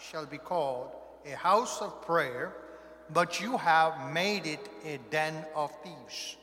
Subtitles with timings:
[0.00, 0.90] shall be called
[1.26, 2.54] a house of prayer,
[3.12, 6.36] but you have made it a den of thieves.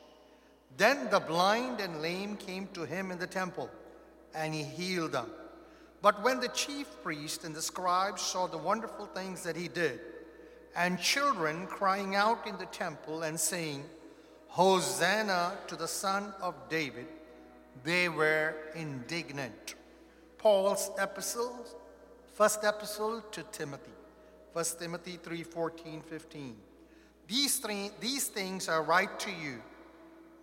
[0.77, 3.69] Then the blind and lame came to him in the temple,
[4.33, 5.29] and he healed them.
[6.01, 9.99] But when the chief priest and the scribes saw the wonderful things that he did,
[10.75, 13.85] and children crying out in the temple and saying,
[14.49, 17.07] Hosanna to the Son of David,
[17.83, 19.75] they were indignant.
[20.37, 21.65] Paul's epistle,
[22.35, 23.93] first epistle to Timothy,
[24.51, 26.55] 1 Timothy 3 14, 15.
[27.29, 29.61] These, three, these things I write to you,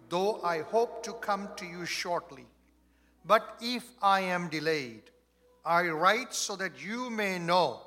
[0.08, 2.46] though I hope to come to you shortly.
[3.26, 5.02] But if I am delayed,
[5.66, 7.82] I write so that you may know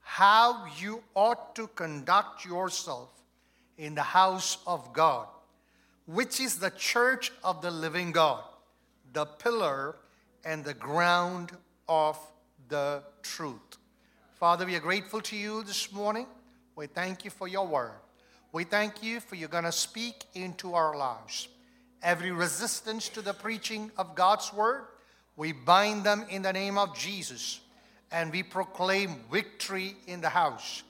[0.00, 3.10] how you ought to conduct yourself
[3.76, 5.28] in the house of God,
[6.06, 8.42] which is the church of the living God,
[9.12, 9.96] the pillar
[10.46, 11.52] and the ground
[11.88, 12.18] of
[12.68, 13.78] the truth.
[14.34, 16.26] Father, we are grateful to you this morning.
[16.76, 17.92] We thank you for your word.
[18.52, 21.48] We thank you for you're going to speak into our lives.
[22.02, 24.84] Every resistance to the preaching of God's word,
[25.36, 27.60] we bind them in the name of Jesus
[28.12, 30.82] and we proclaim victory in the house.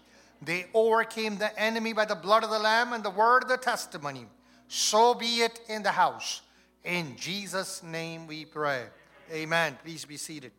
[0.43, 3.57] They overcame the enemy by the blood of the Lamb and the word of the
[3.57, 4.27] testimony.
[4.69, 6.43] So be it in the house.
[6.85, 8.85] In Jesus' name we pray.
[9.33, 9.79] Amen.
[9.83, 10.53] Please be seated.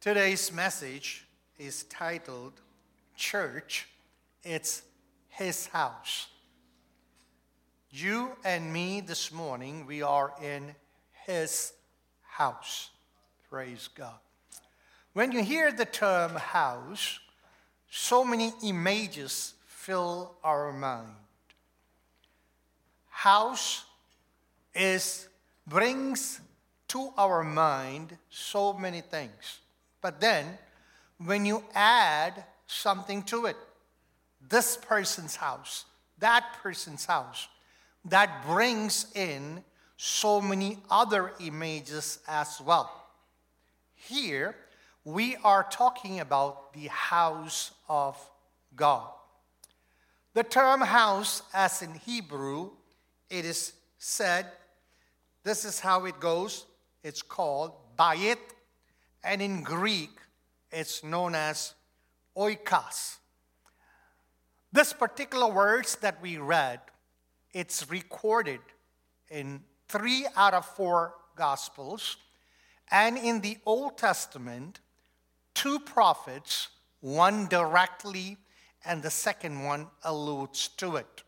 [0.00, 1.26] Today's message
[1.58, 2.54] is titled
[3.16, 3.86] Church,
[4.42, 4.80] It's
[5.28, 6.28] His House.
[7.90, 10.74] You and me this morning, we are in
[11.26, 11.74] His
[12.22, 12.88] house.
[13.50, 14.14] Praise God.
[15.12, 17.20] When you hear the term house,
[17.90, 21.12] so many images fill our mind.
[23.10, 23.84] House
[24.74, 25.28] is
[25.66, 26.40] brings
[26.88, 29.60] to our mind so many things.
[30.00, 30.58] But then
[31.18, 33.56] when you add something to it,
[34.48, 35.84] this person's house,
[36.18, 37.48] that person's house,
[38.06, 39.62] that brings in
[39.96, 42.90] so many other images as well.
[43.94, 44.56] Here,
[45.04, 48.16] we are talking about the house of
[48.74, 49.10] God.
[50.32, 52.70] The term house, as in Hebrew,
[53.28, 54.46] it is said,
[55.42, 56.66] this is how it goes.
[57.02, 58.38] It's called bayit,
[59.22, 60.10] and in Greek,
[60.70, 61.74] it's known as
[62.36, 63.16] oikos.
[64.72, 66.80] This particular words that we read
[67.52, 68.60] it's recorded
[69.28, 72.18] in three out of four Gospels.
[72.90, 74.80] And in the Old Testament,
[75.54, 76.68] two prophets,
[77.00, 78.36] one directly
[78.84, 81.22] and the second one alludes to it.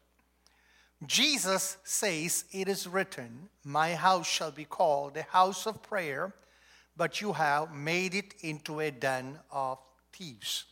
[1.07, 6.35] Jesus says, It is written, My house shall be called a house of prayer,
[6.97, 9.79] but you have made it into a den of
[10.13, 10.65] thieves.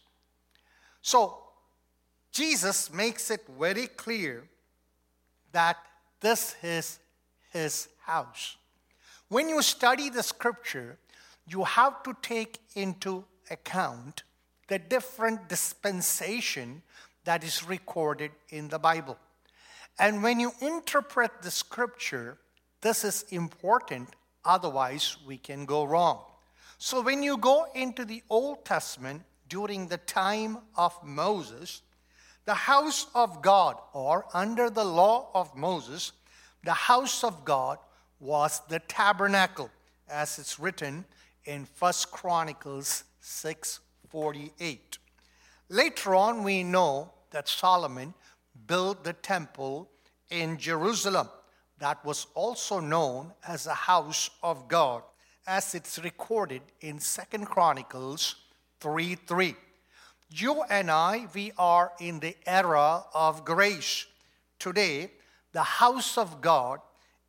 [1.02, 1.38] So,
[2.32, 4.44] Jesus makes it very clear
[5.52, 5.76] that
[6.20, 6.98] this is
[7.52, 8.56] his house.
[9.28, 10.98] When you study the scripture,
[11.46, 14.22] you have to take into account
[14.68, 16.82] the different dispensation
[17.24, 19.18] that is recorded in the Bible.
[19.98, 22.38] And when you interpret the scripture,
[22.80, 24.08] this is important,
[24.44, 26.20] otherwise, we can go wrong.
[26.78, 31.82] So, when you go into the Old Testament during the time of Moses,
[32.46, 36.12] the house of God, or under the law of Moses,
[36.64, 37.78] the house of God
[38.18, 39.70] was the tabernacle,
[40.08, 41.04] as it's written
[41.44, 44.98] in First Chronicles 6:48.
[45.68, 48.14] Later on, we know that Solomon
[48.66, 49.90] built the temple
[50.30, 51.28] in Jerusalem
[51.80, 55.02] that was also known as the house of God,
[55.46, 58.36] as it's recorded in Second Chronicles
[58.80, 59.56] 3:3
[60.30, 64.06] you and I, we are in the era of grace.
[64.58, 65.10] Today,
[65.52, 66.80] the house of God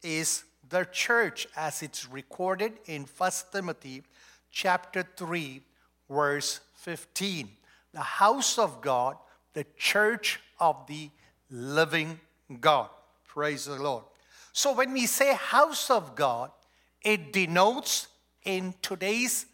[0.04, 4.04] is the church as it's recorded in 1 Timothy
[4.52, 5.62] chapter 3
[6.10, 7.50] verse 15.
[7.94, 9.18] The house of God,
[9.54, 11.10] the church of the
[11.50, 12.20] living
[12.60, 12.90] God.
[13.28, 14.04] Praise the Lord.
[14.54, 16.52] So when we say house of God,
[17.02, 18.08] it denotes
[18.44, 19.46] in today's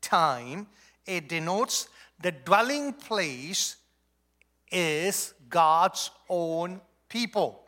[0.00, 0.66] time,
[1.06, 1.88] it denotes
[2.20, 3.76] the dwelling place
[4.70, 7.62] is God's own people.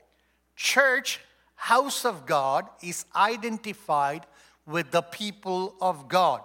[0.54, 1.20] Church,
[1.54, 4.26] house of God, is identified
[4.66, 6.42] with the people of God.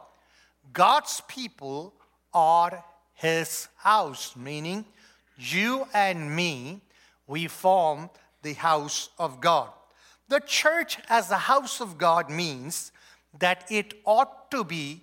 [0.73, 1.93] God's people
[2.33, 2.83] are
[3.13, 4.85] his house, meaning
[5.37, 6.81] you and me,
[7.27, 8.09] we form
[8.41, 9.69] the house of God.
[10.31, 12.93] The church as the house of God means
[13.37, 15.01] that it ought to be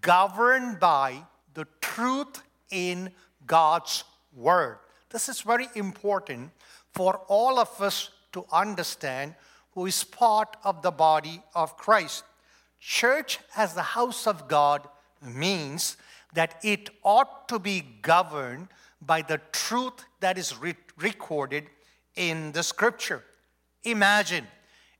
[0.00, 2.42] governed by the truth
[2.72, 3.12] in
[3.46, 4.02] God's
[4.34, 4.78] Word.
[5.10, 6.50] This is very important
[6.92, 9.36] for all of us to understand
[9.74, 12.24] who is part of the body of Christ.
[12.80, 14.82] Church as the house of God
[15.22, 15.96] means
[16.32, 18.66] that it ought to be governed
[19.00, 21.66] by the truth that is re- recorded
[22.16, 23.22] in the scripture.
[23.84, 24.48] Imagine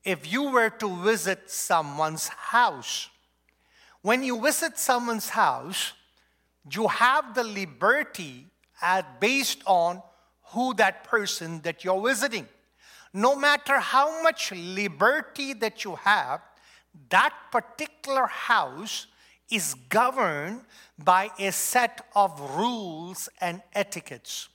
[0.05, 3.09] if you were to visit someone's house.
[4.03, 5.95] When you visit someone's house,
[6.71, 8.47] you have the liberty
[8.83, 10.03] at, based on
[10.49, 12.47] who that person that you're visiting.
[13.12, 16.41] No matter how much liberty that you have,
[17.09, 19.07] that particular house
[19.50, 20.62] is governed
[20.99, 24.49] by a set of rules and etiquettes.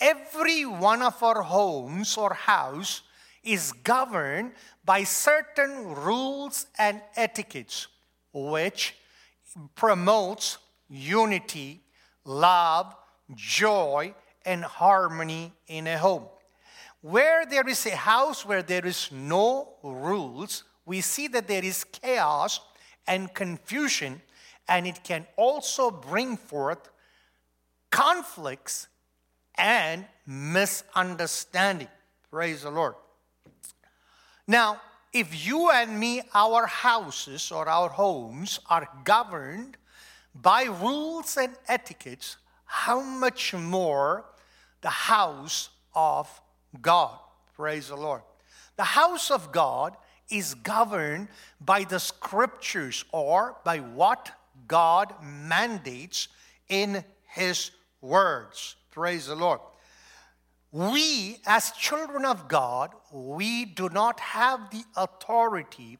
[0.00, 3.02] Every one of our homes or house
[3.44, 4.52] is governed
[4.84, 7.86] by certain rules and etiquettes,
[8.32, 8.94] which
[9.74, 10.58] promotes
[10.88, 11.80] unity,
[12.24, 12.94] love,
[13.34, 14.14] joy,
[14.44, 16.24] and harmony in a home.
[17.00, 21.84] Where there is a house where there is no rules, we see that there is
[21.84, 22.60] chaos
[23.06, 24.22] and confusion,
[24.68, 26.90] and it can also bring forth
[27.90, 28.88] conflicts
[29.56, 31.88] and misunderstanding.
[32.30, 32.94] Praise the Lord.
[34.46, 34.80] Now,
[35.12, 39.76] if you and me, our houses or our homes are governed
[40.34, 44.24] by rules and etiquettes, how much more
[44.80, 46.28] the house of
[46.82, 47.18] God?
[47.54, 48.22] Praise the Lord.
[48.76, 49.96] The house of God
[50.28, 51.28] is governed
[51.60, 54.32] by the scriptures or by what
[54.66, 56.28] God mandates
[56.68, 57.70] in His
[58.00, 58.76] words.
[58.90, 59.60] Praise the Lord.
[60.74, 65.98] We, as children of God, we do not have the authority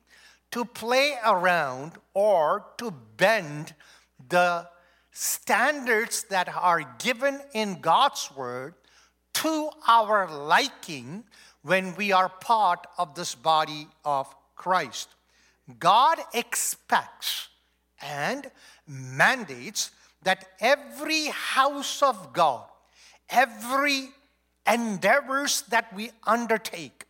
[0.50, 3.72] to play around or to bend
[4.28, 4.68] the
[5.12, 8.74] standards that are given in God's word
[9.34, 11.22] to our liking
[11.62, 15.08] when we are part of this body of Christ.
[15.78, 17.46] God expects
[18.02, 18.50] and
[18.88, 19.92] mandates
[20.24, 22.66] that every house of God,
[23.30, 24.08] every
[24.70, 27.04] endeavors that we undertake,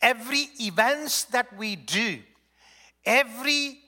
[0.00, 2.20] every events that we do,
[3.04, 3.78] every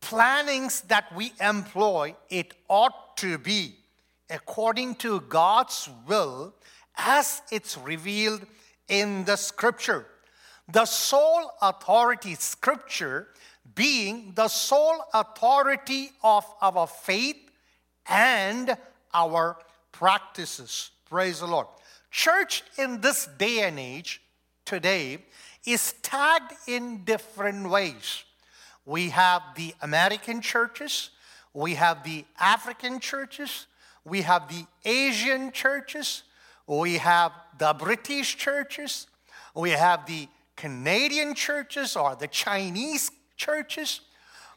[0.00, 3.76] plannings that we employ, it ought to be
[4.28, 6.54] according to God's will
[6.96, 8.44] as it's revealed
[8.88, 10.06] in the scripture.
[10.70, 13.28] The sole authority, scripture,
[13.74, 17.36] being the sole authority of our faith
[18.08, 18.76] and
[19.14, 19.56] our
[19.92, 20.90] practices.
[21.08, 21.66] Praise the Lord.
[22.12, 24.20] Church in this day and age,
[24.66, 25.18] today,
[25.64, 28.24] is tagged in different ways.
[28.84, 31.08] We have the American churches,
[31.54, 33.66] we have the African churches,
[34.04, 36.24] we have the Asian churches,
[36.66, 39.06] we have the British churches,
[39.54, 44.02] we have the Canadian churches or the Chinese churches,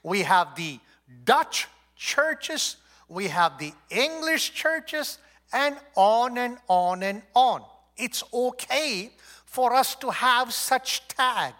[0.03, 0.77] we have the
[1.23, 2.75] Dutch churches,
[3.07, 5.19] we have the English churches,
[5.53, 7.63] and on and on and on.
[7.97, 9.11] It's okay
[9.45, 11.53] for us to have such tag.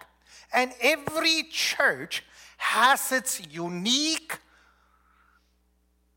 [0.54, 2.24] And every church
[2.58, 4.38] has its unique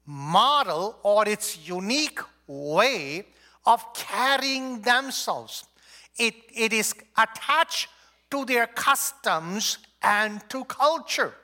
[0.05, 3.27] model or its unique way
[3.67, 5.65] of carrying themselves.
[6.19, 7.89] It, it is attached
[8.31, 11.35] to their customs and to culture.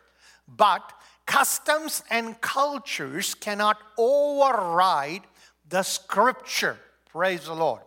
[0.49, 0.93] But
[1.27, 5.23] customs and cultures cannot override
[5.69, 6.79] the scripture.
[7.11, 7.83] Praise the Lord.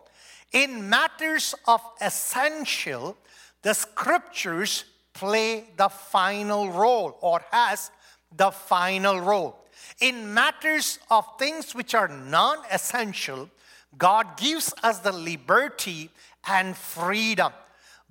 [0.52, 3.16] In matters of essential,
[3.62, 7.90] the scriptures play the final role or has
[8.34, 9.56] the final role.
[10.00, 13.50] In matters of things which are non essential,
[13.96, 16.10] God gives us the liberty
[16.46, 17.52] and freedom.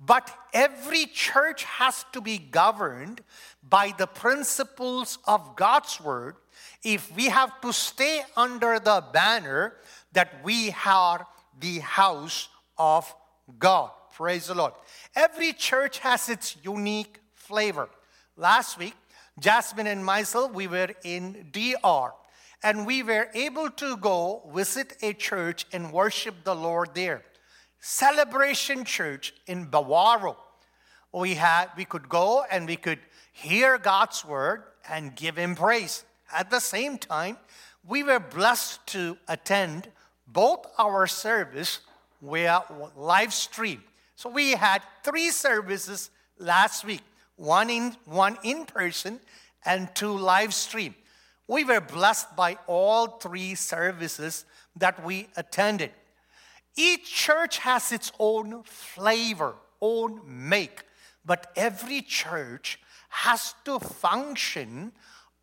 [0.00, 3.22] But every church has to be governed
[3.68, 6.36] by the principles of God's word
[6.82, 9.74] if we have to stay under the banner
[10.12, 11.26] that we are
[11.58, 13.12] the house of
[13.58, 13.90] God.
[14.12, 14.72] Praise the Lord.
[15.14, 17.88] Every church has its unique flavor.
[18.36, 18.94] Last week,
[19.38, 22.12] Jasmine and myself, we were in DR
[22.62, 27.22] and we were able to go visit a church and worship the Lord there.
[27.80, 30.36] Celebration Church in Bavaro.
[31.12, 32.98] We had we could go and we could
[33.32, 36.04] hear God's word and give him praise.
[36.32, 37.38] At the same time,
[37.86, 39.88] we were blessed to attend
[40.26, 41.80] both our service
[42.20, 42.62] via
[42.96, 43.82] live stream.
[44.16, 47.02] So we had three services last week.
[47.36, 49.20] one in, one in person
[49.64, 50.94] and two live stream.
[51.46, 54.44] We were blessed by all three services
[54.76, 55.92] that we attended.
[56.76, 60.82] Each church has its own flavor, own make,
[61.24, 64.92] but every church has to function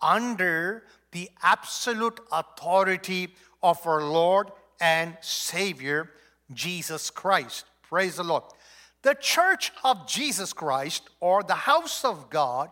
[0.01, 3.29] under the absolute authority
[3.63, 6.11] of our Lord and Savior,
[6.53, 7.65] Jesus Christ.
[7.83, 8.43] Praise the Lord.
[9.01, 12.69] The church of Jesus Christ, or the house of God,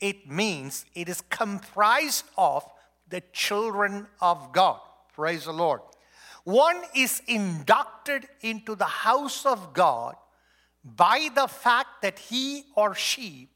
[0.00, 2.64] it means it is comprised of
[3.08, 4.78] the children of God.
[5.14, 5.80] Praise the Lord.
[6.44, 10.16] One is inducted into the house of God
[10.84, 13.48] by the fact that he or she,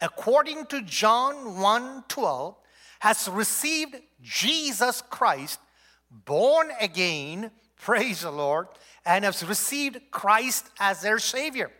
[0.00, 2.56] according to John 1 12,
[3.00, 5.58] has received Jesus Christ,
[6.10, 8.68] born again, praise the Lord,
[9.06, 11.70] and has received Christ as their Savior.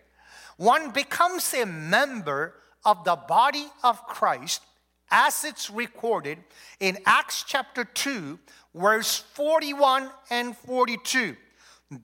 [0.56, 4.62] One becomes a member of the body of Christ
[5.10, 6.38] as it's recorded
[6.78, 8.38] in Acts chapter 2,
[8.74, 11.36] verse 41 and 42.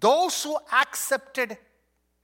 [0.00, 1.56] Those who accepted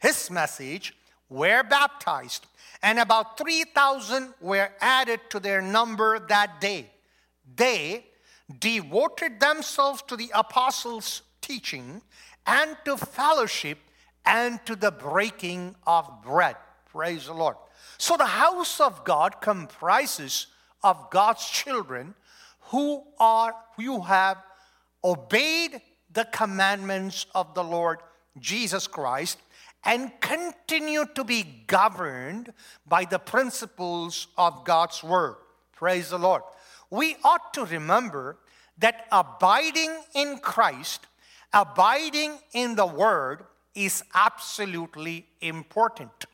[0.00, 0.94] his message
[1.28, 2.46] were baptized,
[2.82, 6.90] and about 3,000 were added to their number that day.
[7.56, 8.06] They
[8.58, 12.02] devoted themselves to the apostles' teaching
[12.46, 13.78] and to fellowship
[14.26, 16.56] and to the breaking of bread.
[16.90, 17.56] Praise the Lord.
[17.98, 20.48] So the house of God comprises
[20.82, 22.14] of God's children
[22.66, 24.38] who are who have
[25.04, 25.80] obeyed
[26.12, 28.00] the commandments of the Lord
[28.38, 29.38] Jesus Christ
[29.84, 32.52] and continue to be governed
[32.86, 35.36] by the principles of God's word.
[35.72, 36.42] Praise the Lord.
[36.90, 38.36] We ought to remember
[38.78, 41.06] that abiding in Christ,
[41.52, 46.26] abiding in the word is absolutely important.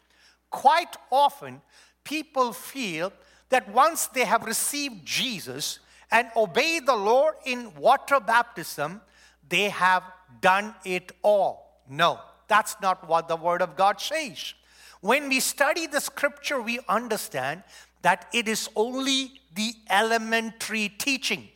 [0.50, 1.60] Quite often,
[2.04, 3.12] people feel
[3.48, 5.78] that once they have received Jesus
[6.10, 9.00] and obeyed the Lord in water baptism,
[9.48, 10.02] they have
[10.40, 11.82] done it all.
[11.88, 14.54] No, that's not what the Word of God says.
[15.00, 17.62] When we study the scripture, we understand
[18.02, 21.48] that it is only the elementary teaching.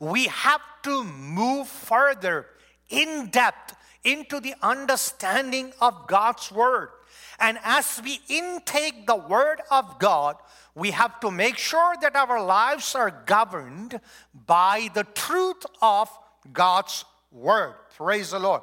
[0.00, 2.46] We have to move further
[2.88, 6.90] in depth into the understanding of God's Word.
[7.38, 10.36] And as we intake the Word of God,
[10.74, 13.98] we have to make sure that our lives are governed
[14.46, 16.08] by the truth of
[16.52, 17.74] God's word.
[17.96, 18.62] Praise the Lord.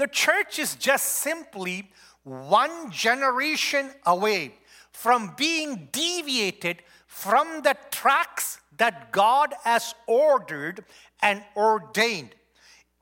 [0.00, 1.90] The church is just simply
[2.22, 4.54] one generation away
[4.92, 10.86] from being deviated from the tracks that God has ordered
[11.20, 12.34] and ordained.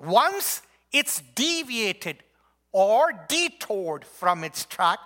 [0.00, 2.17] Once it's deviated
[2.73, 4.99] or detoured from its track,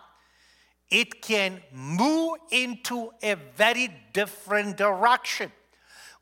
[0.89, 5.53] it can move into a very different direction.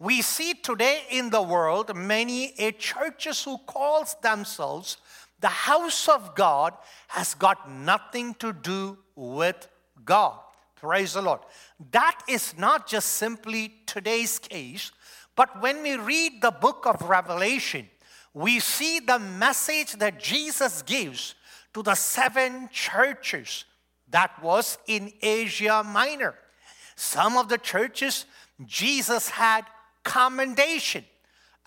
[0.00, 4.96] We see today in the world many a churches who calls themselves
[5.40, 6.74] the house of God
[7.08, 9.68] has got nothing to do with
[10.04, 10.38] God.
[10.76, 11.40] Praise the Lord.
[11.92, 14.92] That is not just simply today's case,
[15.36, 17.88] but when we read the book of Revelation,
[18.32, 21.34] we see the message that Jesus gives
[21.74, 23.64] to the seven churches
[24.10, 26.34] that was in Asia Minor.
[26.96, 28.26] Some of the churches,
[28.66, 29.64] Jesus had
[30.04, 31.04] commendation,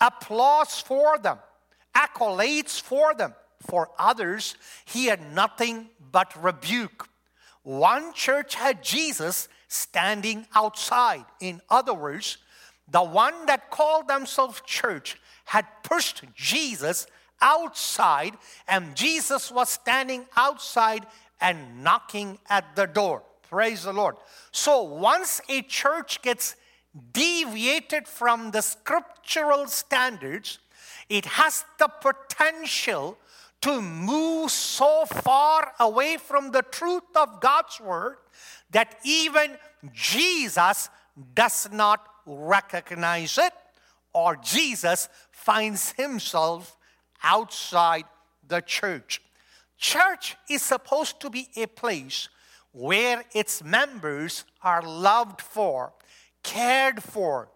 [0.00, 1.38] applause for them,
[1.96, 3.34] accolades for them.
[3.66, 7.08] For others, he had nothing but rebuke.
[7.62, 11.24] One church had Jesus standing outside.
[11.40, 12.38] In other words,
[12.88, 15.16] the one that called themselves church
[15.46, 17.06] had pushed Jesus
[17.40, 18.34] outside,
[18.68, 21.06] and Jesus was standing outside
[21.40, 23.22] and knocking at the door.
[23.48, 24.16] Praise the Lord.
[24.52, 26.56] So once a church gets
[27.12, 30.58] deviated from the scriptural standards,
[31.08, 33.18] it has the potential
[33.64, 38.18] to move so far away from the truth of God's word
[38.72, 39.56] that even
[39.90, 40.90] Jesus
[41.34, 43.54] does not recognize it
[44.12, 46.76] or Jesus finds himself
[47.22, 48.04] outside
[48.46, 49.22] the church.
[49.78, 52.28] Church is supposed to be a place
[52.72, 55.94] where its members are loved for,
[56.42, 57.48] cared for,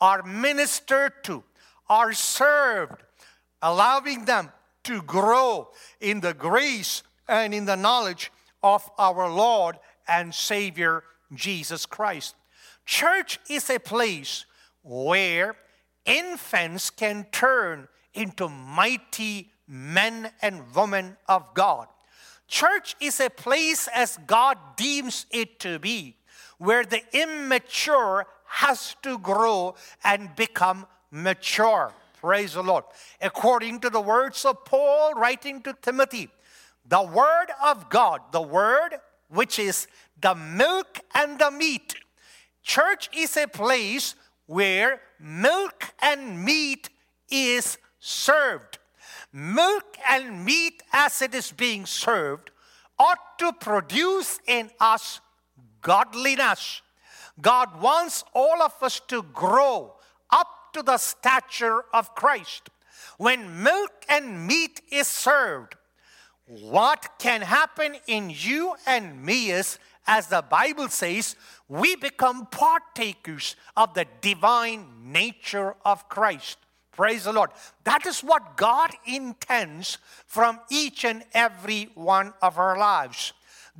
[0.00, 1.42] are ministered to,
[1.88, 3.02] are served,
[3.60, 4.52] allowing them
[4.88, 5.68] to grow
[6.00, 9.78] in the grace and in the knowledge of our Lord
[10.08, 11.04] and Savior
[11.34, 12.34] Jesus Christ.
[12.86, 14.46] Church is a place
[14.82, 15.56] where
[16.06, 21.88] infants can turn into mighty men and women of God.
[22.46, 26.16] Church is a place as God deems it to be,
[26.56, 31.92] where the immature has to grow and become mature.
[32.20, 32.84] Praise the Lord.
[33.20, 36.28] According to the words of Paul writing to Timothy,
[36.86, 38.94] the word of God, the word
[39.28, 39.86] which is
[40.20, 41.94] the milk and the meat.
[42.62, 44.14] Church is a place
[44.46, 46.88] where milk and meat
[47.30, 48.78] is served.
[49.32, 52.50] Milk and meat, as it is being served,
[52.98, 55.20] ought to produce in us
[55.82, 56.82] godliness.
[57.40, 59.94] God wants all of us to grow
[60.30, 60.48] up
[60.78, 62.70] to the stature of Christ.
[63.16, 65.74] When milk and meat is served,
[66.46, 71.34] what can happen in you and me is, as the Bible says,
[71.68, 76.58] we become partakers of the divine nature of Christ.
[76.92, 77.50] Praise the Lord.
[77.82, 83.32] That is what God intends from each and every one of our lives.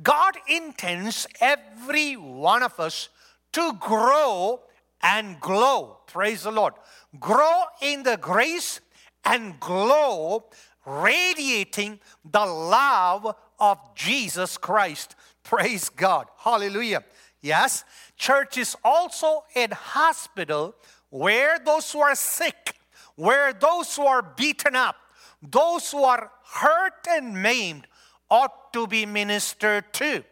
[0.03, 3.07] God intends every one of us
[3.53, 4.61] to grow
[5.01, 5.99] and glow.
[6.07, 6.73] Praise the Lord.
[7.19, 8.81] Grow in the grace
[9.25, 10.45] and glow,
[10.85, 15.15] radiating the love of Jesus Christ.
[15.43, 16.27] Praise God.
[16.37, 17.03] Hallelujah.
[17.41, 17.85] Yes,
[18.17, 20.75] church is also a hospital
[21.09, 22.75] where those who are sick,
[23.15, 24.95] where those who are beaten up,
[25.41, 27.87] those who are hurt and maimed
[28.29, 30.23] ought to be ministered to.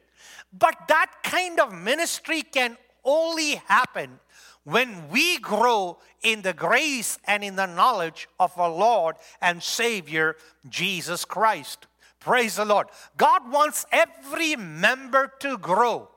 [0.52, 4.20] But that kind of ministry can only happen
[4.68, 10.36] when we grow in the grace and in the knowledge of our Lord and Savior,
[10.68, 11.88] Jesus Christ.
[12.20, 12.88] Praise the Lord.
[13.16, 16.10] God wants every member to grow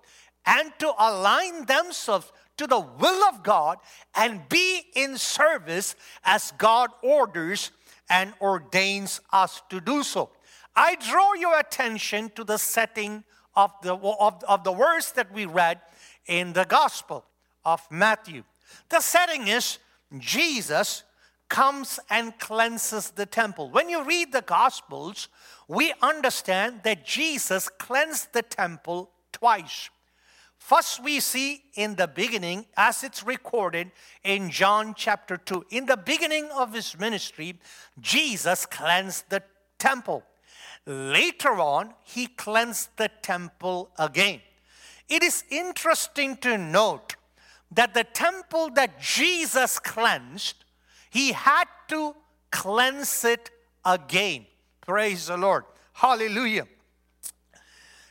[0.44, 3.78] and to align themselves to the will of God
[4.16, 7.70] and be in service as God orders
[8.10, 10.28] and ordains us to do so.
[10.74, 13.22] I draw your attention to the setting
[13.54, 15.80] of the, of, of the verse that we read
[16.26, 17.24] in the Gospel
[17.64, 18.44] of Matthew.
[18.88, 19.78] The setting is
[20.18, 21.04] Jesus
[21.48, 23.70] comes and cleanses the temple.
[23.70, 25.28] When you read the Gospels,
[25.68, 29.90] we understand that Jesus cleansed the temple twice.
[30.56, 33.90] First, we see in the beginning, as it's recorded
[34.22, 37.58] in John chapter 2, in the beginning of his ministry,
[38.00, 39.42] Jesus cleansed the
[39.78, 40.22] temple.
[40.86, 44.40] Later on, he cleansed the temple again.
[45.08, 47.16] It is interesting to note
[47.72, 50.64] that the temple that Jesus cleansed,
[51.10, 52.14] he had to
[52.50, 53.50] cleanse it
[53.84, 54.46] again.
[54.80, 55.64] Praise the Lord.
[55.92, 56.66] Hallelujah.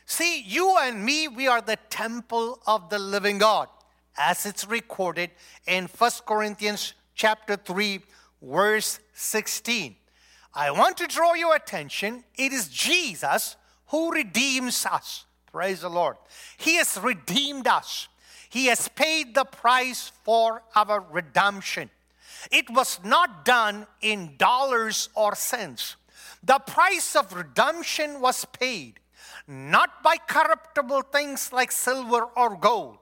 [0.06, 3.68] See, you and me, we are the temple of the living God,
[4.16, 5.30] as it's recorded
[5.66, 8.00] in First Corinthians chapter 3,
[8.42, 9.94] verse 16.
[10.52, 12.24] I want to draw your attention.
[12.36, 13.56] It is Jesus
[13.88, 15.26] who redeems us.
[15.52, 16.16] Praise the Lord.
[16.56, 18.08] He has redeemed us.
[18.50, 21.88] He has paid the price for our redemption.
[22.50, 25.96] It was not done in dollars or cents.
[26.42, 29.00] The price of redemption was paid
[29.46, 32.98] not by corruptible things like silver or gold,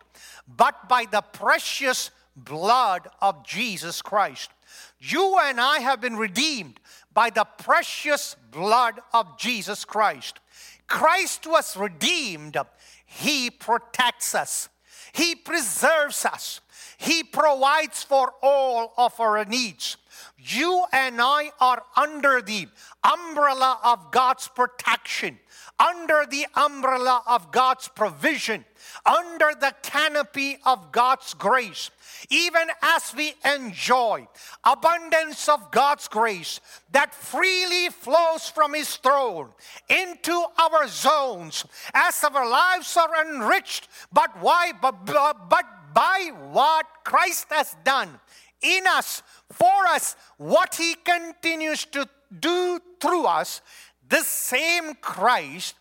[0.46, 4.50] but by the precious blood of Jesus Christ.
[4.98, 6.80] You and I have been redeemed
[7.12, 10.40] by the precious blood of Jesus Christ.
[10.86, 12.56] Christ was redeemed,
[13.04, 14.68] He protects us.
[15.12, 16.60] He preserves us.
[16.98, 19.96] He provides for all of our needs.
[20.36, 22.68] You and I are under the
[23.04, 25.38] umbrella of God's protection,
[25.78, 28.64] under the umbrella of God's provision,
[29.06, 31.90] under the canopy of God's grace.
[32.30, 34.26] Even as we enjoy
[34.64, 36.60] abundance of God's grace
[36.90, 39.50] that freely flows from His throne
[39.88, 41.64] into our zones,
[41.94, 44.72] as our lives are enriched, but why?
[44.80, 48.20] But, but, by what Christ has done
[48.60, 52.08] in us, for us, what He continues to
[52.40, 53.62] do through us,
[54.08, 55.74] this same Christ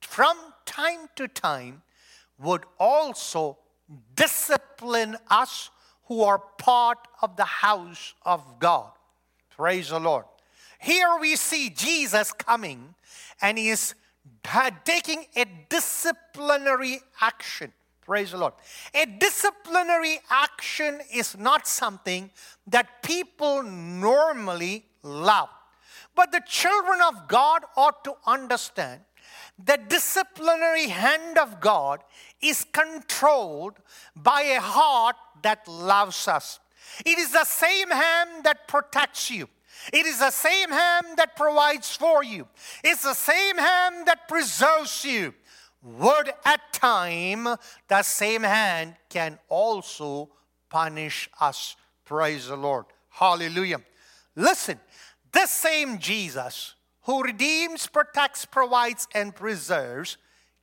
[0.00, 1.82] from time to time
[2.38, 3.58] would also
[4.14, 5.70] discipline us
[6.06, 8.90] who are part of the house of God.
[9.56, 10.24] Praise the Lord.
[10.80, 12.94] Here we see Jesus coming
[13.42, 13.94] and he is
[14.52, 17.72] uh, taking a disciplinary action.
[18.00, 18.54] Praise the Lord.
[18.94, 22.30] A disciplinary action is not something
[22.66, 25.48] that people normally love.
[26.14, 29.00] But the children of God ought to understand
[29.64, 32.00] the disciplinary hand of God
[32.40, 33.74] is controlled
[34.16, 36.60] by a heart that loves us.
[37.04, 39.48] It is the same hand that protects you.
[39.92, 42.46] It is the same hand that provides for you.
[42.84, 45.34] It's the same hand that preserves you.
[45.82, 47.48] Would at time,
[47.88, 50.28] the same hand can also
[50.68, 51.76] punish us.
[52.04, 52.84] Praise the Lord.
[53.08, 53.80] Hallelujah.
[54.36, 54.78] Listen,
[55.32, 60.16] this same Jesus who redeems, protects, provides, and preserves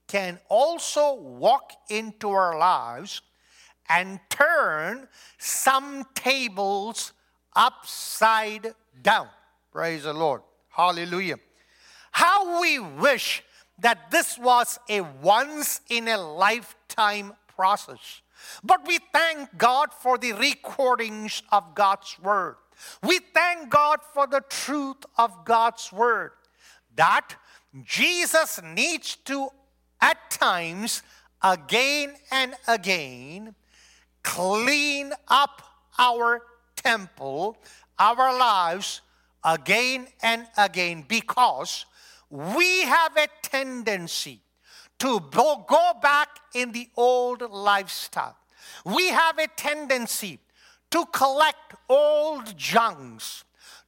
[0.08, 3.22] can also walk into our lives
[3.90, 7.14] and turn some tables
[7.56, 9.28] upside down.
[9.72, 10.42] Praise the Lord.
[10.70, 11.38] Hallelujah.
[12.12, 13.44] How we wish
[13.80, 18.22] that this was a once in a lifetime process.
[18.64, 22.56] But we thank God for the recordings of God's word.
[23.04, 26.32] We thank God for the truth of God's word
[26.96, 27.36] that
[27.84, 29.50] Jesus needs to,
[30.02, 31.04] at times,
[31.44, 33.56] again and again,
[34.24, 35.62] clean up
[35.98, 36.42] our
[36.76, 37.58] temple,
[37.98, 39.02] our lives,
[39.44, 41.86] again and again, because
[42.30, 44.42] we have a tendency
[45.00, 48.36] to go back in the old lifestyle.
[48.84, 50.40] We have a tendency
[50.92, 53.44] to collect old junks,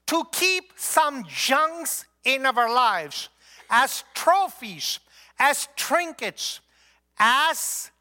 [0.08, 3.30] to keep some junks in our lives
[3.70, 5.00] as trophies,
[5.38, 6.60] as trinkets,
[7.18, 7.92] as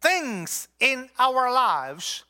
[0.00, 2.24] things in our lives,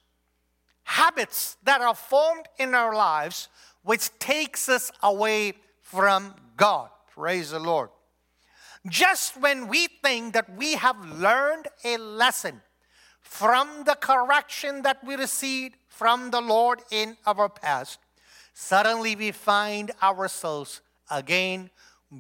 [0.85, 3.49] habits that are formed in our lives,
[3.83, 6.89] which takes us away from God.
[7.13, 7.91] Praise the Lord.
[8.87, 12.61] Just when we think that we have learned a lesson
[13.35, 17.99] from the correction that we received from the Lord in our past,
[18.53, 21.69] suddenly we find ourselves again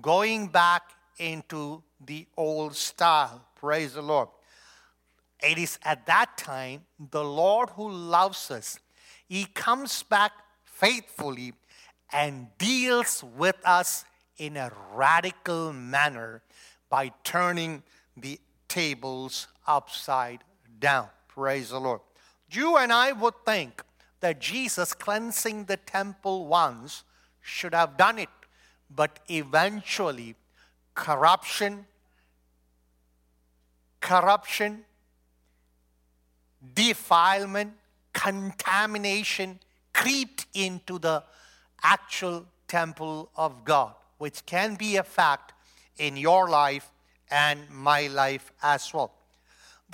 [0.03, 0.83] going back
[1.20, 3.44] into the old style.
[3.55, 4.29] Praise the Lord.
[5.40, 8.81] It is at that time the Lord who loves us,
[9.29, 10.33] He comes back
[10.64, 11.53] faithfully
[12.12, 14.05] and deals with us
[14.37, 16.42] in a radical manner
[16.90, 17.85] by turning
[18.16, 20.42] the tables upside
[20.78, 21.08] down.
[21.28, 22.00] Praise the Lord.
[22.50, 23.82] You and I would think
[24.20, 27.04] that Jesus cleansing the temple once
[27.40, 28.28] should have done it,
[28.90, 30.34] but eventually
[30.94, 31.87] corruption,
[34.00, 34.84] corruption,
[36.74, 37.74] defilement,
[38.12, 39.58] contamination
[39.92, 41.22] creeped into the
[41.82, 45.52] actual temple of God, which can be a fact
[45.98, 46.90] in your life
[47.30, 49.12] and my life as well.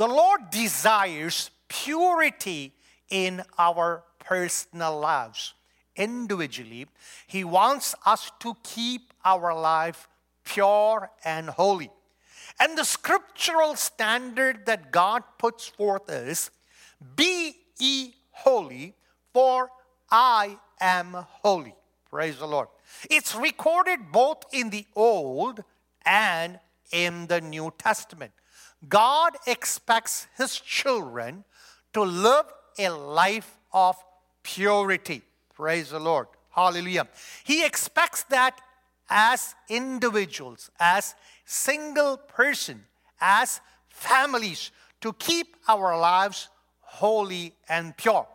[0.00, 2.72] The Lord desires purity
[3.10, 5.52] in our personal lives.
[5.94, 6.86] Individually,
[7.26, 10.08] He wants us to keep our life
[10.42, 11.90] pure and holy.
[12.58, 16.50] And the scriptural standard that God puts forth is
[17.14, 18.94] Be ye holy,
[19.34, 19.68] for
[20.10, 21.74] I am holy.
[22.08, 22.68] Praise the Lord.
[23.10, 25.62] It's recorded both in the Old
[26.06, 26.58] and
[26.90, 28.32] in the New Testament.
[28.88, 31.44] God expects His children
[31.92, 32.46] to live
[32.78, 33.96] a life of
[34.42, 35.22] purity.
[35.54, 36.28] Praise the Lord.
[36.50, 37.08] Hallelujah.
[37.44, 38.60] He expects that
[39.08, 41.14] as individuals, as
[41.44, 42.84] single person,
[43.20, 46.48] as families, to keep our lives
[46.80, 48.26] holy and pure.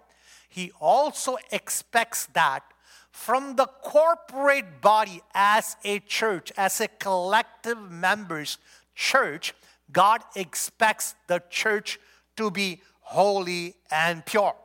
[0.50, 2.64] He also expects that
[3.12, 8.58] from the corporate body as a church, as a collective members
[8.94, 9.54] church,
[9.92, 12.00] God expects the church
[12.38, 14.56] to be holy and pure.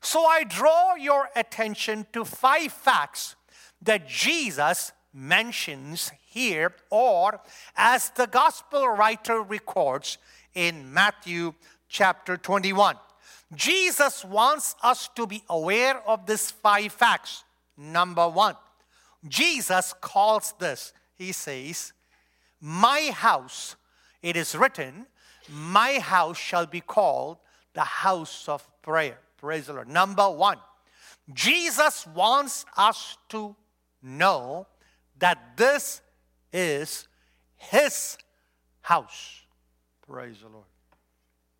[0.00, 3.36] So I draw your attention to five facts
[3.82, 7.40] that Jesus mentions here, or
[7.76, 10.18] as the gospel writer records
[10.54, 11.54] in Matthew
[11.88, 12.96] chapter 21.
[13.54, 17.44] Jesus wants us to be aware of these five facts.
[17.76, 18.56] Number one,
[19.26, 21.92] Jesus calls this, he says,
[22.60, 23.76] My house,
[24.22, 25.06] it is written,
[25.48, 27.38] My house shall be called
[27.74, 29.18] the house of prayer.
[29.36, 29.88] Praise the Lord.
[29.88, 30.58] Number one,
[31.32, 33.54] Jesus wants us to
[34.02, 34.66] know
[35.18, 36.00] that this
[36.52, 37.06] is
[37.56, 38.16] His
[38.80, 39.42] house.
[40.06, 40.64] Praise the Lord.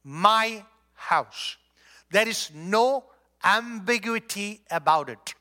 [0.03, 1.57] My house.
[2.11, 3.05] There is no
[3.45, 5.35] ambiguity about it.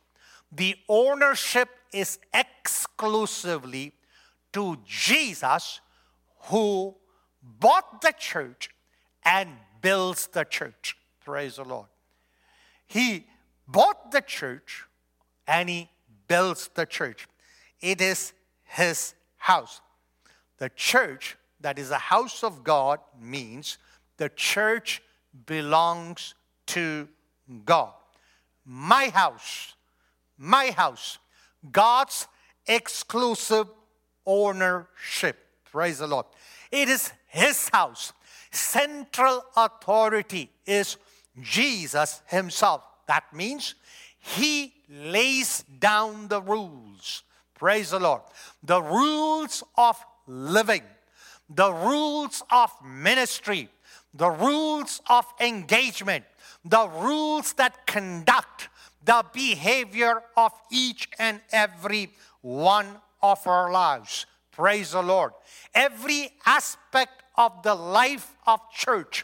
[0.52, 3.94] The ownership is exclusively
[4.54, 5.80] to Jesus
[6.44, 6.96] who
[7.60, 8.70] bought the church
[9.24, 9.50] and
[9.82, 10.98] builds the church.
[11.24, 11.88] Praise the Lord.
[12.88, 13.26] He
[13.68, 14.84] bought the church
[15.48, 15.90] and he
[16.28, 17.28] builds the church.
[17.82, 18.34] It is
[18.64, 19.82] his house.
[20.58, 23.78] The church, that is a house of God, means
[24.18, 25.02] the church
[25.46, 26.34] belongs
[26.68, 27.08] to
[27.66, 27.94] God.
[28.66, 29.76] My house,
[30.38, 31.20] my house,
[31.72, 32.28] God's
[32.66, 33.68] exclusive
[34.26, 35.38] ownership.
[35.72, 36.26] Praise the Lord.
[36.72, 38.14] It is His house.
[38.52, 40.98] Central authority is
[41.42, 42.84] Jesus Himself.
[43.08, 43.76] That means
[44.20, 47.24] He lays down the rules.
[47.54, 48.22] Praise the Lord.
[48.64, 50.84] The rules of living,
[51.50, 53.70] the rules of ministry,
[54.14, 56.26] the rules of engagement,
[56.64, 58.70] the rules that conduct
[59.04, 62.12] the behavior of each and every
[62.42, 62.88] one
[63.22, 64.26] of our lives.
[64.58, 65.34] Praise the Lord.
[65.76, 69.24] Every aspect of the life of church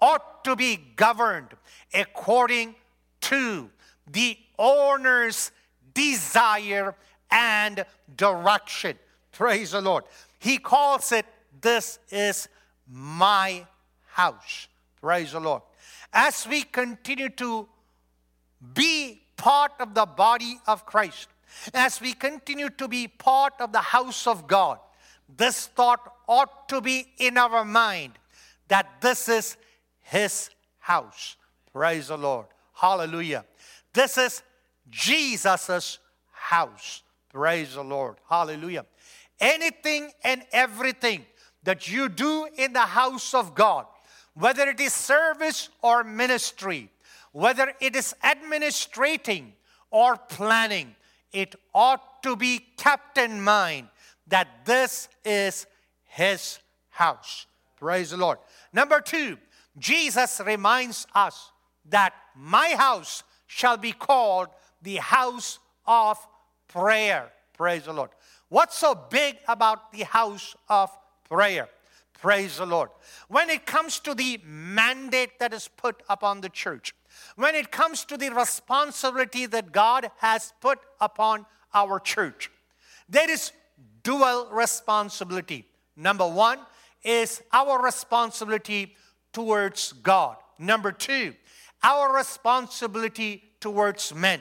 [0.00, 1.50] ought to be governed
[1.94, 2.74] according
[3.20, 3.70] to
[4.10, 5.52] the owner's
[5.94, 6.96] desire
[7.30, 7.84] and
[8.16, 8.98] direction.
[9.30, 10.02] Praise the Lord.
[10.40, 11.26] He calls it,
[11.60, 12.48] This is
[12.90, 13.64] my
[14.06, 14.66] house.
[15.00, 15.62] Praise the Lord.
[16.12, 17.68] As we continue to
[18.74, 21.28] be part of the body of Christ,
[21.74, 24.78] as we continue to be part of the house of God,
[25.36, 28.12] this thought ought to be in our mind
[28.68, 29.56] that this is
[30.00, 31.36] His house.
[31.72, 32.46] Praise the Lord.
[32.74, 33.44] Hallelujah.
[33.92, 34.42] This is
[34.90, 35.98] Jesus'
[36.32, 37.02] house.
[37.32, 38.16] Praise the Lord.
[38.28, 38.84] Hallelujah.
[39.40, 41.24] Anything and everything
[41.62, 43.86] that you do in the house of God,
[44.34, 46.90] whether it is service or ministry,
[47.32, 49.52] whether it is administrating
[49.90, 50.94] or planning,
[51.32, 53.88] it ought to be kept in mind
[54.26, 55.66] that this is
[56.04, 56.58] his
[56.90, 57.46] house.
[57.76, 58.38] Praise the Lord.
[58.72, 59.38] Number two,
[59.78, 61.50] Jesus reminds us
[61.88, 64.48] that my house shall be called
[64.82, 66.18] the house of
[66.68, 67.32] prayer.
[67.54, 68.10] Praise the Lord.
[68.48, 70.90] What's so big about the house of
[71.28, 71.68] prayer?
[72.12, 72.90] Praise the Lord.
[73.28, 76.94] When it comes to the mandate that is put upon the church,
[77.36, 82.50] when it comes to the responsibility that God has put upon our church,
[83.08, 83.52] there is
[84.02, 85.66] dual responsibility.
[85.96, 86.58] Number one
[87.02, 88.96] is our responsibility
[89.32, 90.36] towards God.
[90.58, 91.34] Number two,
[91.82, 94.40] our responsibility towards men.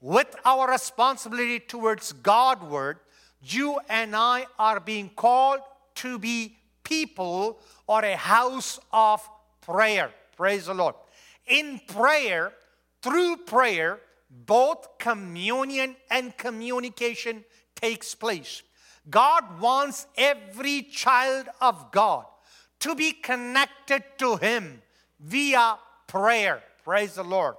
[0.00, 2.98] With our responsibility towards Godward,
[3.42, 5.60] you and I are being called
[5.96, 9.28] to be people or a house of
[9.60, 10.10] prayer.
[10.36, 10.94] Praise the Lord.
[11.52, 12.54] In prayer,
[13.02, 17.44] through prayer, both communion and communication
[17.76, 18.62] takes place.
[19.10, 22.24] God wants every child of God
[22.80, 24.80] to be connected to Him
[25.20, 26.62] via prayer.
[26.84, 27.56] Praise the Lord.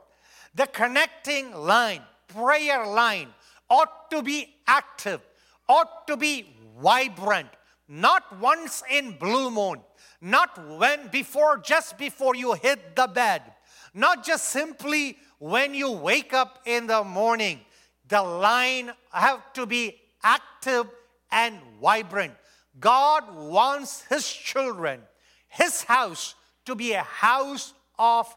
[0.56, 3.30] The connecting line, prayer line,
[3.70, 5.22] ought to be active,
[5.70, 7.50] ought to be vibrant,
[7.88, 9.82] not once in blue moon,
[10.20, 13.53] not when before, just before you hit the bed,
[13.94, 17.60] not just simply when you wake up in the morning.
[18.08, 20.88] The line have to be active
[21.32, 22.34] and vibrant.
[22.80, 25.02] God wants His children,
[25.48, 28.34] His house, to be a house of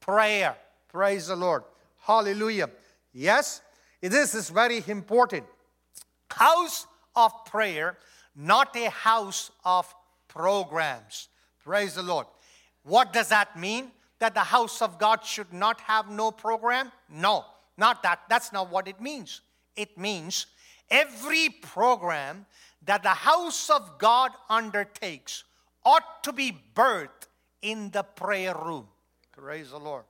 [0.00, 0.56] prayer.
[0.88, 1.64] Praise the Lord.
[2.00, 2.70] Hallelujah.
[3.12, 3.60] Yes,
[4.00, 5.44] this is very important.
[6.30, 7.98] House of prayer,
[8.34, 9.92] not a house of
[10.28, 11.28] programs.
[11.64, 12.26] Praise the Lord.
[12.82, 13.90] What does that mean?
[14.22, 16.92] That the house of God should not have no program?
[17.10, 17.44] No,
[17.76, 18.20] not that.
[18.28, 19.40] That's not what it means.
[19.74, 20.46] It means
[20.88, 22.46] every program
[22.86, 25.42] that the house of God undertakes
[25.84, 27.26] ought to be birthed
[27.62, 28.86] in the prayer room.
[29.32, 30.04] Praise the Lord.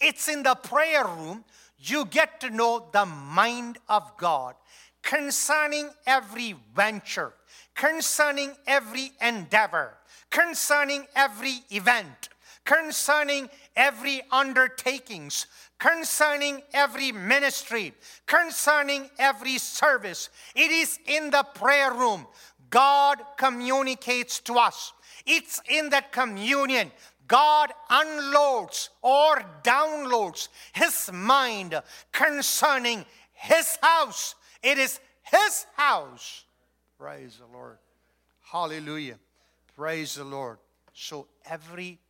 [0.00, 1.44] It's in the prayer room
[1.76, 4.54] you get to know the mind of God
[5.02, 7.34] concerning every venture,
[7.74, 9.98] concerning every endeavor,
[10.30, 12.29] concerning every event,
[12.64, 15.46] concerning every undertakings,
[15.78, 17.92] concerning every ministry,
[18.26, 20.30] concerning every service.
[20.54, 22.26] It is in the prayer room.
[22.70, 24.92] God communicates to us.
[25.26, 26.92] It's in that communion
[27.30, 34.34] God unloads or downloads his mind concerning his house.
[34.64, 36.44] It is his house.
[36.98, 37.78] Praise the Lord.
[38.42, 39.20] Hallelujah.
[39.76, 40.58] Praise the Lord.
[40.92, 42.00] So every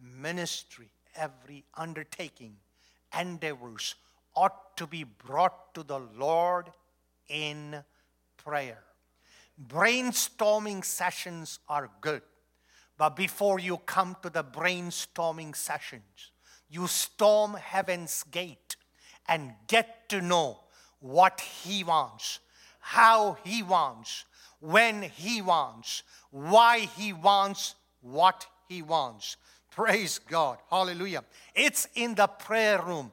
[0.00, 2.56] ministry, every undertaking,
[3.18, 3.94] endeavors
[4.34, 6.70] ought to be brought to the Lord
[7.28, 7.82] in
[8.36, 8.82] prayer.
[9.68, 12.22] Brainstorming sessions are good,
[12.96, 16.32] but before you come to the brainstorming sessions,
[16.68, 18.76] you storm heaven's gate
[19.28, 20.60] and get to know
[21.00, 22.40] what He wants,
[22.78, 24.24] how He wants,
[24.60, 29.36] when He wants, why He wants what He wants.
[29.80, 30.58] Praise God.
[30.68, 31.24] Hallelujah.
[31.54, 33.12] It's in the prayer room.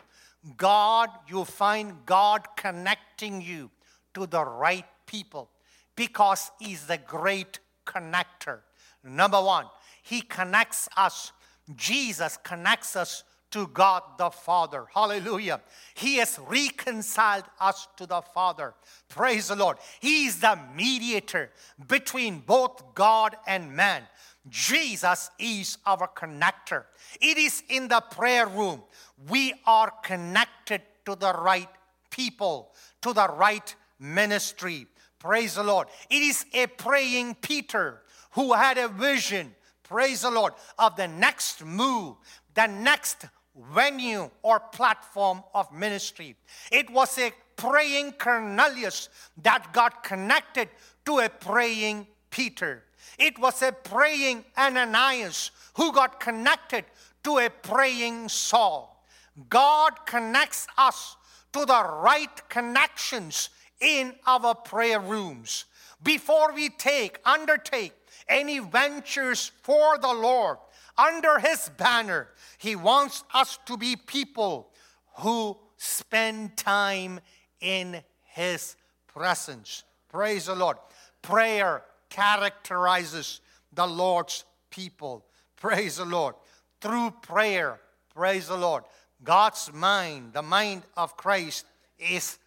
[0.58, 3.72] God, you find God connecting you
[4.14, 5.50] to the right people
[5.96, 8.60] because He's the great connector.
[9.02, 9.68] Number one,
[10.04, 11.32] he connects us.
[11.78, 14.88] Jesus connects us to God the Father.
[14.94, 15.62] Hallelujah.
[15.96, 18.74] He has reconciled us to the Father.
[19.08, 19.78] Praise the Lord.
[20.02, 21.50] He is the mediator
[21.88, 24.04] between both God and man.
[24.50, 26.86] Jesus is our connector.
[27.22, 28.84] It is in the prayer room
[29.30, 31.70] we are connected to the right
[32.10, 34.88] people, to the right ministry.
[35.20, 35.88] Praise the Lord.
[36.10, 41.66] It is a praying Peter who had a vision, praise the Lord, of the next
[41.66, 42.16] move,
[42.54, 43.26] the next
[43.74, 46.36] venue or platform of ministry.
[46.72, 49.10] It was a praying Cornelius
[49.42, 50.70] that got connected
[51.06, 52.84] to a praying Peter.
[53.18, 56.86] It was a praying Ananias who got connected
[57.24, 59.04] to a praying Saul.
[59.50, 61.16] God connects us
[61.54, 63.50] to the right connections
[63.80, 65.66] in our prayer rooms.
[66.02, 67.94] Before we take, undertake
[68.28, 70.58] any ventures for the Lord
[70.98, 74.70] under His banner, He wants us to be people
[75.20, 77.20] who spend time
[77.62, 78.76] in His
[79.08, 79.84] presence.
[80.10, 80.78] Praise the Lord.
[81.22, 83.42] Prayer characterizes
[83.74, 85.26] the Lord's people.
[85.56, 86.36] Praise the Lord.
[86.82, 87.80] Through prayer,
[88.14, 88.84] praise the Lord,
[89.24, 91.66] God's mind, the mind of Christ,
[91.98, 92.38] is,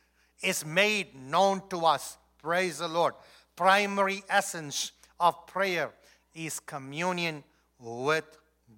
[0.42, 2.16] is made known to us.
[2.40, 3.14] Praise the Lord.
[3.56, 5.90] Primary essence of prayer
[6.34, 7.42] is communion
[7.78, 8.24] with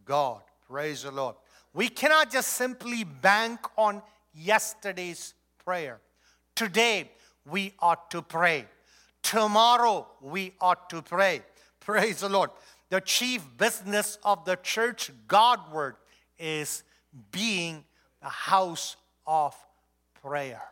[0.05, 0.41] God.
[0.67, 1.37] Praise the Lord.
[1.75, 4.03] We cannot just simply bank on
[4.35, 6.01] yesterday's prayer.
[6.55, 7.11] Today,
[7.47, 8.67] we ought to pray.
[9.23, 11.43] Tomorrow, we ought to pray.
[11.81, 12.51] Praise the Lord.
[12.91, 15.97] The chief business of the church Godward
[16.39, 16.83] is
[17.31, 17.85] being
[18.23, 19.55] a house of
[20.23, 20.63] prayer.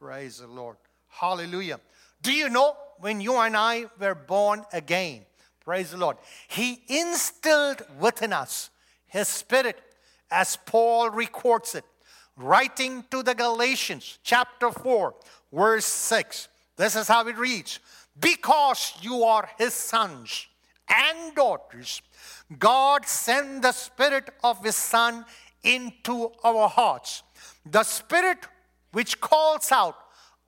[0.00, 0.76] Praise the Lord.
[1.08, 1.80] Hallelujah.
[2.22, 5.22] Do you know when you and I were born again?
[5.64, 6.16] Praise the Lord.
[6.48, 8.70] He instilled within us
[9.06, 9.80] his spirit,
[10.30, 11.84] as Paul records it,
[12.36, 15.14] writing to the Galatians, chapter 4,
[15.52, 16.48] verse 6.
[16.76, 17.80] This is how it reads
[18.20, 20.46] Because you are his sons
[20.88, 22.02] and daughters,
[22.58, 25.24] God sent the spirit of his son
[25.62, 27.22] into our hearts.
[27.70, 28.38] The Spirit
[28.92, 29.96] which calls out,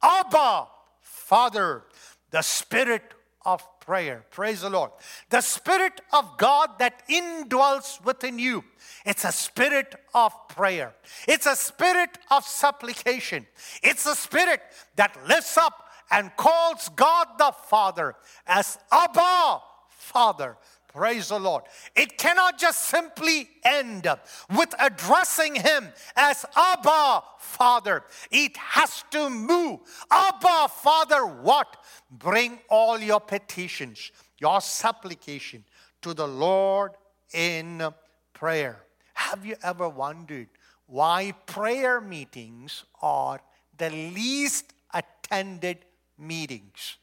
[0.02, 0.66] Abba,
[1.00, 1.84] Father,
[2.30, 3.02] the Spirit
[3.44, 4.24] of prayer.
[4.30, 4.90] Praise the Lord.
[5.30, 8.64] The Spirit of God that indwells within you.
[9.04, 10.94] It's a spirit of prayer.
[11.26, 13.46] It's a spirit of supplication.
[13.82, 14.60] It's a spirit
[14.96, 20.56] that lifts up and calls God the Father as Abba, Father.
[20.92, 21.62] Praise the Lord.
[21.94, 24.08] It cannot just simply end
[24.56, 28.02] with addressing Him as Abba, Father.
[28.32, 29.80] It has to move.
[30.10, 31.76] Abba, Father, what?
[32.10, 35.64] Bring all your petitions, your supplication
[36.02, 36.92] to the Lord
[37.32, 37.86] in
[38.32, 38.82] prayer.
[39.14, 40.48] Have you ever wondered
[40.86, 43.40] why prayer meetings are
[43.78, 45.84] the least attended
[46.20, 46.98] meetings?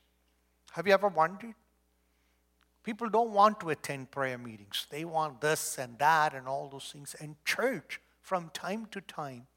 [0.72, 1.56] Have you ever wondered?
[2.84, 4.88] People don't want to attend prayer meetings.
[4.90, 7.16] They want this and that and all those things.
[7.20, 9.48] And church, from time to time,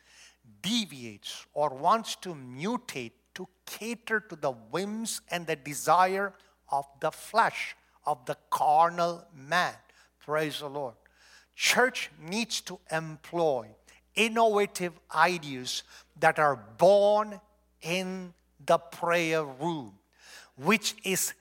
[0.63, 6.33] deviates or wants to mutate to cater to the whims and the desire
[6.73, 9.75] of the flesh, of the carnal man.
[10.19, 10.95] Praise the Lord.
[11.55, 13.69] Church needs to employ
[14.15, 15.83] innovative ideas
[16.19, 17.41] that are born
[17.83, 19.95] in the prayer room,
[20.57, 21.35] which is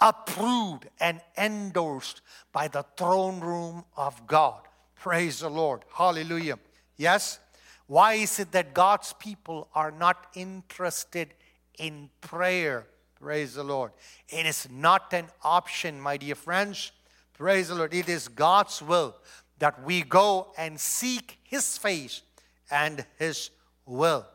[0.00, 2.22] approved and endorsed
[2.52, 4.62] by the throne room of God.
[4.94, 5.84] Praise the Lord.
[5.94, 6.58] Hallelujah.
[6.96, 7.38] Yes?
[7.86, 11.34] Why is it that God's people are not interested
[11.78, 12.86] in prayer?
[13.20, 13.92] Praise the Lord.
[14.28, 16.92] It is not an option, my dear friends.
[17.34, 17.92] Praise the Lord.
[17.92, 19.16] It is God's will
[19.58, 22.22] that we go and seek His face
[22.70, 23.50] and His
[23.86, 24.26] will.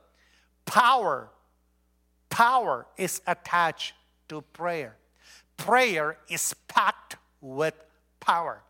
[0.65, 1.29] Power,
[2.35, 3.93] power is attached
[4.27, 4.97] to prayer
[5.57, 7.73] prayer is packed with
[8.19, 8.61] power.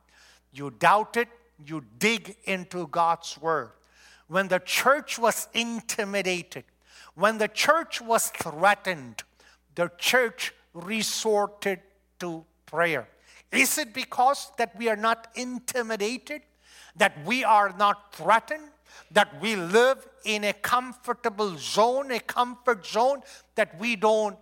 [0.54, 1.28] You doubt it,
[1.66, 3.72] you dig into God's word.
[4.28, 6.64] When the church was intimidated,
[7.16, 9.24] when the church was threatened,
[9.76, 11.80] the church resorted
[12.20, 13.08] to prayer.
[13.52, 16.42] Is it because that we are not intimidated,
[16.96, 18.70] that we are not threatened,
[19.12, 23.22] that we live in a comfortable zone, a comfort zone,
[23.56, 24.38] that we don't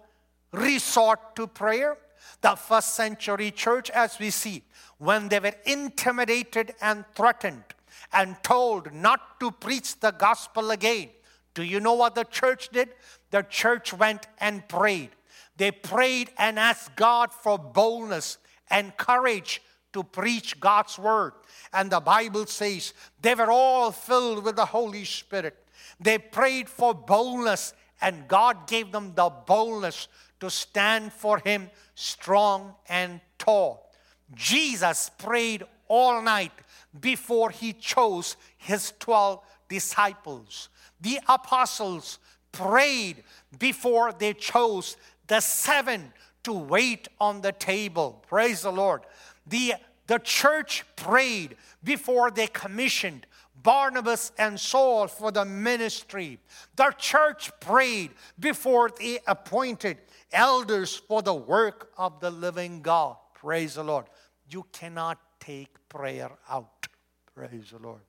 [0.51, 1.97] resort to prayer?
[2.41, 4.63] the first century church, as we see,
[4.97, 7.63] when they were intimidated and threatened
[8.11, 11.09] and told not to preach the gospel again,
[11.53, 12.89] do you know what the church did?
[13.31, 15.11] The church went and prayed.
[15.57, 18.37] They prayed and asked God for boldness
[18.69, 19.61] and courage
[19.93, 21.33] to preach God's word.
[21.71, 25.57] And the Bible says they were all filled with the Holy Spirit.
[25.99, 30.07] They prayed for boldness, and God gave them the boldness
[30.39, 33.91] to stand for Him strong and tall.
[34.33, 36.51] Jesus prayed all night
[36.99, 39.39] before He chose His 12
[39.69, 40.69] disciples.
[40.99, 42.19] The apostles
[42.51, 43.23] prayed
[43.57, 46.13] before they chose the seven
[46.43, 48.23] to wait on the table.
[48.27, 49.01] Praise the Lord.
[49.47, 49.75] The,
[50.07, 53.25] the church prayed before they commissioned
[53.63, 56.39] Barnabas and Saul for the ministry.
[56.75, 59.97] The church prayed before they appointed
[60.31, 63.15] elders for the work of the living God.
[63.33, 64.05] Praise the Lord.
[64.49, 66.87] You cannot take prayer out.
[67.33, 68.01] Praise the Lord.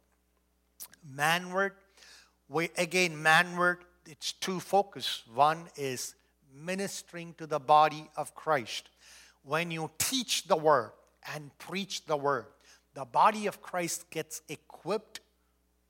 [1.17, 1.73] Manward,
[2.49, 5.23] we, again, manward, it's two focus.
[5.33, 6.15] One is
[6.55, 8.91] ministering to the body of Christ.
[9.43, 10.93] When you teach the word
[11.33, 12.47] and preach the word,
[12.95, 15.21] the body of Christ gets equipped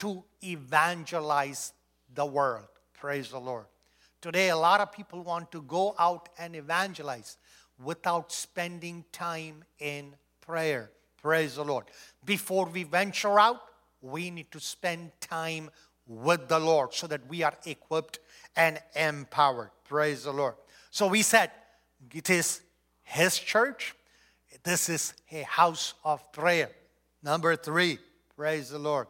[0.00, 1.72] to evangelize
[2.14, 2.66] the world.
[2.92, 3.66] Praise the Lord.
[4.20, 7.36] Today, a lot of people want to go out and evangelize
[7.82, 10.90] without spending time in prayer.
[11.20, 11.86] Praise the Lord.
[12.24, 13.60] Before we venture out,
[14.00, 15.70] we need to spend time
[16.06, 18.18] with the Lord so that we are equipped
[18.56, 19.70] and empowered.
[19.84, 20.54] Praise the Lord.
[20.90, 21.50] So we said
[22.12, 22.60] it is
[23.02, 23.94] His church.
[24.64, 26.70] This is a house of prayer.
[27.22, 27.98] Number three,
[28.34, 29.06] praise the Lord.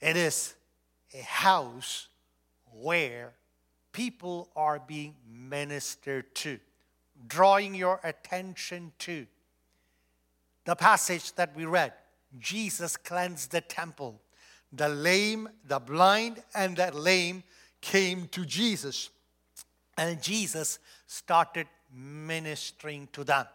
[0.00, 0.54] It is
[1.14, 2.08] a house
[2.70, 3.32] where
[3.92, 6.60] people are being ministered to,
[7.26, 9.26] drawing your attention to.
[10.66, 11.94] The passage that we read
[12.38, 14.20] Jesus cleansed the temple.
[14.70, 17.42] The lame, the blind, and the lame
[17.80, 19.08] came to Jesus.
[19.96, 23.46] And Jesus started ministering to them.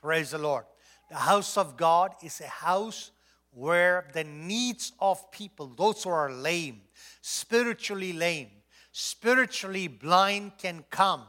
[0.00, 0.64] Praise the Lord.
[1.08, 3.10] The house of God is a house
[3.52, 6.82] where the needs of people, those who are lame,
[7.22, 8.50] spiritually lame,
[8.92, 11.22] spiritually blind, can come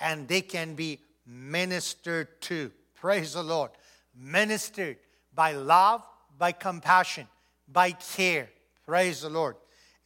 [0.00, 2.70] and they can be ministered to.
[2.94, 3.70] Praise the Lord.
[4.16, 4.98] Ministered
[5.34, 6.02] by love,
[6.38, 7.26] by compassion,
[7.66, 8.50] by care.
[8.86, 9.56] Praise the Lord.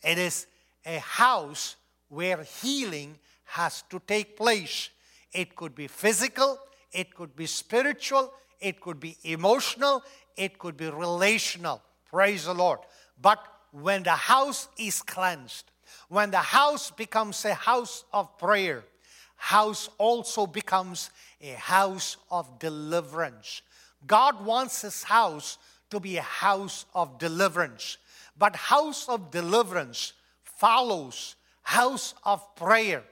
[0.03, 0.47] It is
[0.87, 1.77] a house
[2.09, 4.91] where healing has to take place.
[5.33, 6.59] It could be physical,
[6.93, 10.03] it could be spiritual, it could be emotional,
[10.37, 11.83] it could be relational.
[12.11, 12.81] Praise the Lord.
[13.21, 13.39] But
[13.73, 15.71] when the house is cleansed,
[16.09, 18.85] when the house becomes a house of prayer,
[19.37, 21.11] house also becomes
[21.41, 23.63] a house of deliverance.
[24.07, 25.59] God wants his house
[25.91, 27.99] to be a house of deliverance.
[28.39, 30.13] But house of deliverance
[30.45, 33.05] follows house of prayer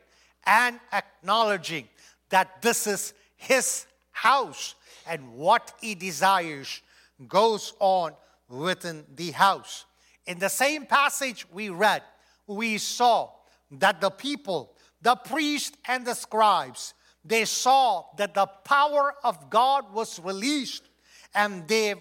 [0.47, 1.89] and acknowledging
[2.31, 4.75] that this is his house
[5.07, 6.83] and what he desires
[7.29, 8.13] goes on
[8.49, 9.85] within the house.
[10.27, 12.03] In the same passage we read,
[12.47, 13.31] we saw
[13.71, 14.73] that the people,
[15.03, 20.89] the priests and the scribes, they saw that the power of God was released
[21.35, 21.95] and they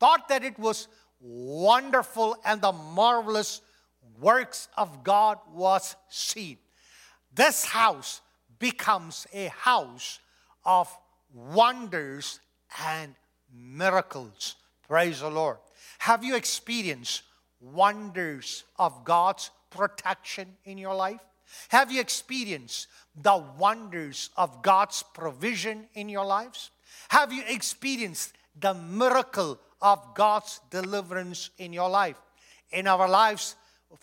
[0.00, 0.88] thought that it was
[1.20, 3.60] wonderful and the marvelous
[4.20, 6.58] works of God was seen
[7.34, 8.20] this house
[8.58, 10.20] becomes a house
[10.64, 10.94] of
[11.32, 12.40] wonders
[12.86, 13.14] and
[13.52, 14.56] miracles.
[14.86, 15.58] Praise the Lord.
[15.98, 17.22] Have you experienced
[17.60, 21.20] wonders of God's protection in your life?
[21.68, 22.88] Have you experienced
[23.20, 26.70] the wonders of God's provision in your lives?
[27.08, 32.16] Have you experienced the miracle of God's deliverance in your life?
[32.72, 33.56] In our lives,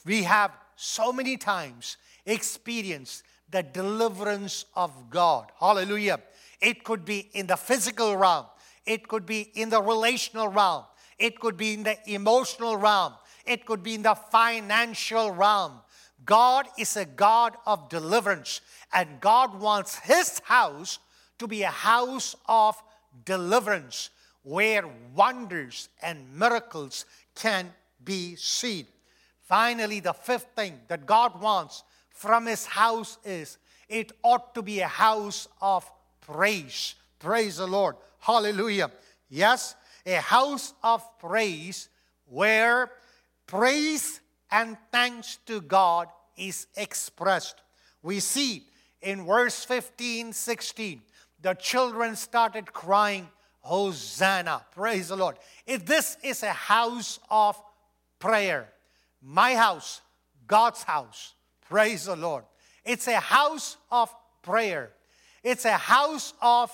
[0.05, 5.51] we have so many times experienced the deliverance of God.
[5.59, 6.19] Hallelujah.
[6.61, 8.45] It could be in the physical realm,
[8.85, 10.85] it could be in the relational realm,
[11.17, 13.13] it could be in the emotional realm,
[13.45, 15.81] it could be in the financial realm.
[16.23, 18.61] God is a God of deliverance,
[18.93, 20.99] and God wants His house
[21.39, 22.81] to be a house of
[23.25, 24.11] deliverance
[24.43, 24.83] where
[25.15, 27.05] wonders and miracles
[27.35, 28.85] can be seen.
[29.41, 33.57] Finally, the fifth thing that God wants from his house is
[33.89, 35.89] it ought to be a house of
[36.21, 36.95] praise.
[37.19, 37.95] Praise the Lord.
[38.19, 38.91] Hallelujah.
[39.29, 41.89] Yes, a house of praise
[42.25, 42.91] where
[43.47, 44.19] praise
[44.49, 46.07] and thanks to God
[46.37, 47.61] is expressed.
[48.01, 48.63] We see
[49.01, 51.01] in verse 15, 16,
[51.41, 53.27] the children started crying,
[53.61, 54.63] Hosanna.
[54.71, 55.37] Praise the Lord.
[55.65, 57.61] If this is a house of
[58.19, 58.69] prayer,
[59.21, 60.01] my house,
[60.47, 61.35] God's house.
[61.69, 62.43] Praise the Lord.
[62.83, 64.91] It's a house of prayer.
[65.43, 66.71] It's a house of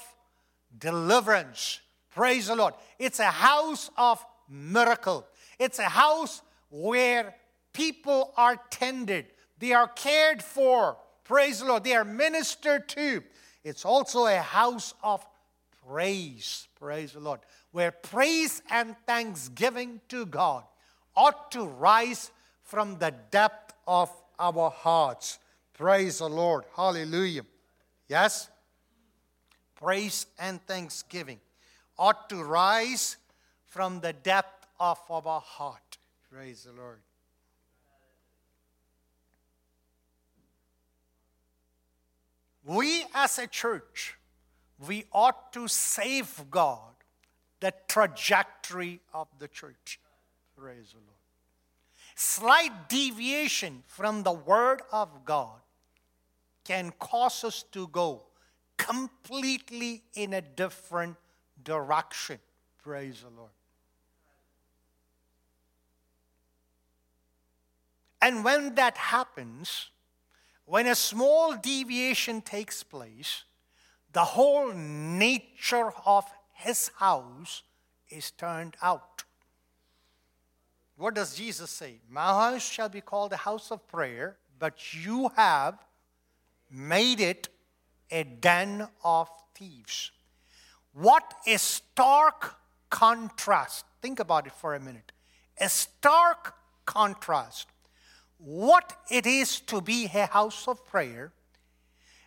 [0.77, 1.81] deliverance.
[2.13, 2.73] Praise the Lord.
[2.99, 5.25] It's a house of miracle.
[5.59, 7.35] It's a house where
[7.73, 9.27] people are tended,
[9.59, 10.97] they are cared for.
[11.23, 11.83] Praise the Lord.
[11.83, 13.21] They are ministered to.
[13.63, 15.25] It's also a house of
[15.85, 16.69] praise.
[16.79, 17.41] Praise the Lord.
[17.71, 20.63] Where praise and thanksgiving to God
[21.15, 22.31] ought to rise
[22.63, 24.09] from the depth of
[24.39, 25.39] our hearts.
[25.73, 26.63] Praise the Lord.
[26.75, 27.45] Hallelujah.
[28.07, 28.49] Yes?
[29.79, 31.39] Praise and thanksgiving
[31.97, 33.17] ought to rise
[33.65, 35.97] from the depth of our heart.
[36.31, 36.99] Praise the Lord.
[42.65, 44.15] We as a church,
[44.85, 46.95] we ought to safeguard
[47.59, 49.99] the trajectory of the church.
[50.57, 51.17] Praise the Lord.
[52.15, 55.59] Slight deviation from the Word of God
[56.65, 58.23] can cause us to go
[58.77, 61.17] completely in a different
[61.63, 62.39] direction.
[62.81, 63.51] Praise the Lord.
[68.21, 69.89] And when that happens,
[70.65, 73.43] when a small deviation takes place,
[74.13, 77.63] the whole nature of his house
[78.09, 79.23] is turned out.
[80.95, 81.99] What does Jesus say?
[82.09, 85.77] My house shall be called a house of prayer, but you have
[86.71, 87.49] made it
[88.11, 90.11] a den of thieves.
[90.93, 92.55] What a stark
[92.89, 93.85] contrast.
[94.01, 95.11] Think about it for a minute.
[95.59, 96.55] A stark
[96.85, 97.67] contrast.
[98.37, 101.31] What it is to be a house of prayer,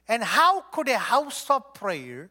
[0.08, 2.30] and how could a house of prayer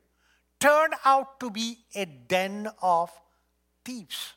[0.59, 3.09] turn out to be a den of
[3.85, 4.33] thieves?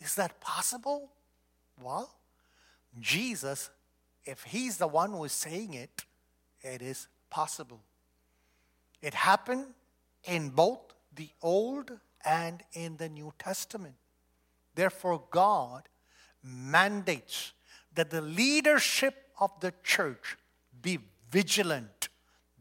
[0.00, 1.10] Is that possible?
[1.80, 2.10] Well,
[3.00, 3.70] Jesus,
[4.24, 6.04] if he's the one who is saying it,
[6.60, 7.80] it is possible.
[9.02, 9.66] It happened
[10.24, 10.80] in both
[11.14, 11.90] the Old
[12.24, 13.96] and in the New Testament.
[14.74, 15.82] Therefore, God
[16.42, 17.52] mandates
[17.94, 20.38] that the leadership of the church
[20.80, 20.98] be
[21.30, 22.08] vigilant,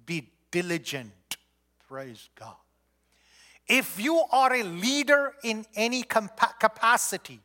[0.05, 1.37] be diligent.
[1.87, 2.55] Praise God.
[3.67, 7.39] If you are a leader in any capacity,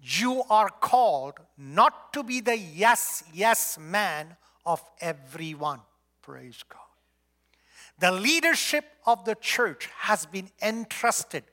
[0.00, 5.80] you are called not to be the yes, yes man of everyone.
[6.20, 6.85] Praise God.
[7.98, 11.44] The leadership of the church has been entrusted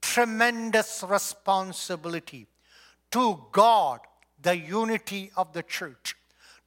[0.00, 2.46] tremendous responsibility
[3.10, 4.00] to God,
[4.42, 6.14] the unity of the church,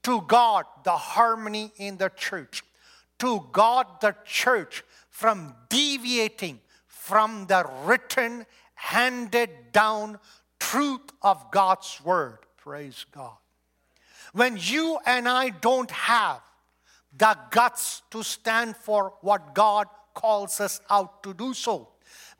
[0.04, 2.64] to God, the harmony in the church,
[3.20, 6.60] to God, the church, from deviating
[7.08, 10.20] from the written, handed down
[10.60, 12.40] truth of God's word.
[12.58, 13.38] Praise God.
[14.34, 16.42] When you and I don't have
[17.18, 21.90] the guts to stand for what God calls us out to do so,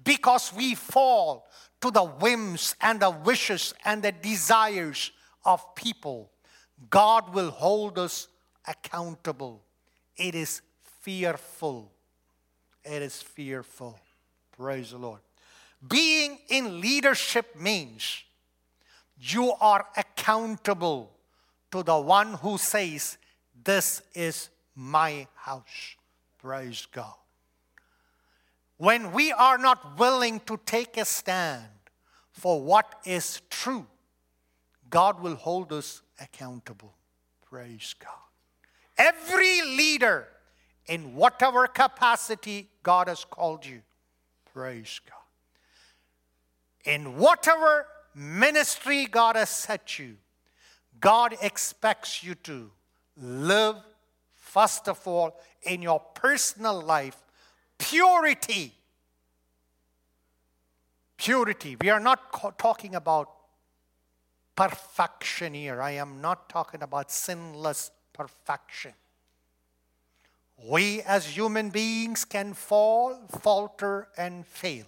[0.04, 1.48] because we fall
[1.82, 5.12] to the whims and the wishes and the desires
[5.46, 6.32] of people,
[6.90, 8.28] God will hold us
[8.68, 9.64] accountable.
[10.16, 10.62] It is
[11.02, 11.92] fearful.
[12.84, 14.00] It is fearful.
[14.58, 15.20] Praise the Lord.
[15.88, 18.24] Being in leadership means
[19.20, 21.12] you are accountable
[21.72, 23.18] to the one who says,
[23.64, 25.96] This is my house.
[26.38, 27.16] Praise God.
[28.78, 31.66] When we are not willing to take a stand
[32.32, 33.88] for what is true,
[34.90, 36.94] God will hold us accountable.
[37.50, 38.14] Praise God.
[38.98, 40.28] Every leader,
[40.86, 43.82] in whatever capacity God has called you,
[44.54, 45.18] praise God.
[46.94, 50.18] In whatever ministry God has set you,
[51.00, 52.72] God expects you to
[53.18, 53.76] live,
[54.58, 57.18] first of all, in your personal life,
[57.78, 58.74] purity.
[61.16, 61.76] Purity.
[61.80, 63.30] We are not talking about
[64.56, 65.80] perfection here.
[65.80, 68.94] I am not talking about sinless perfection.
[70.68, 74.86] We as human beings can fall, falter, and fail.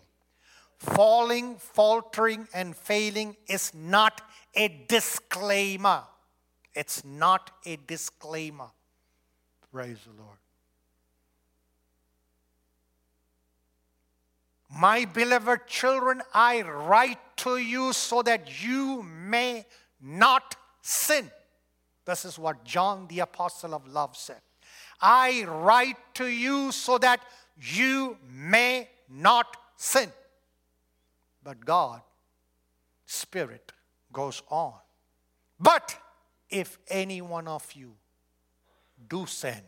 [0.80, 4.22] Falling, faltering, and failing is not
[4.56, 6.06] a disclaimer.
[6.74, 8.72] It's not a disclaimer.
[9.72, 10.38] Praise the Lord.
[14.70, 19.66] My beloved children, I write to you so that you may
[20.02, 21.30] not sin.
[22.06, 24.42] This is what John the Apostle of Love said.
[25.02, 27.22] I write to you so that
[27.60, 30.12] you may not sin.
[31.44, 32.02] But God,
[33.06, 33.72] Spirit,
[34.12, 34.74] goes on.
[35.60, 35.98] But
[36.50, 37.96] if any one of you
[39.10, 39.62] do sin,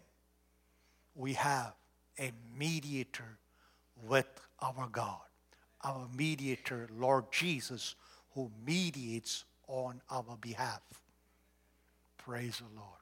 [1.15, 1.73] we have
[2.19, 3.37] a mediator
[4.07, 4.27] with
[4.61, 5.19] our God,
[5.83, 7.95] our mediator, Lord Jesus,
[8.35, 10.81] who mediates on our behalf.
[12.17, 12.99] Praise the Lord.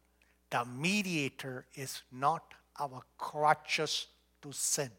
[0.49, 2.43] The mediator is not
[2.79, 4.07] our crutches
[4.41, 4.89] to sin.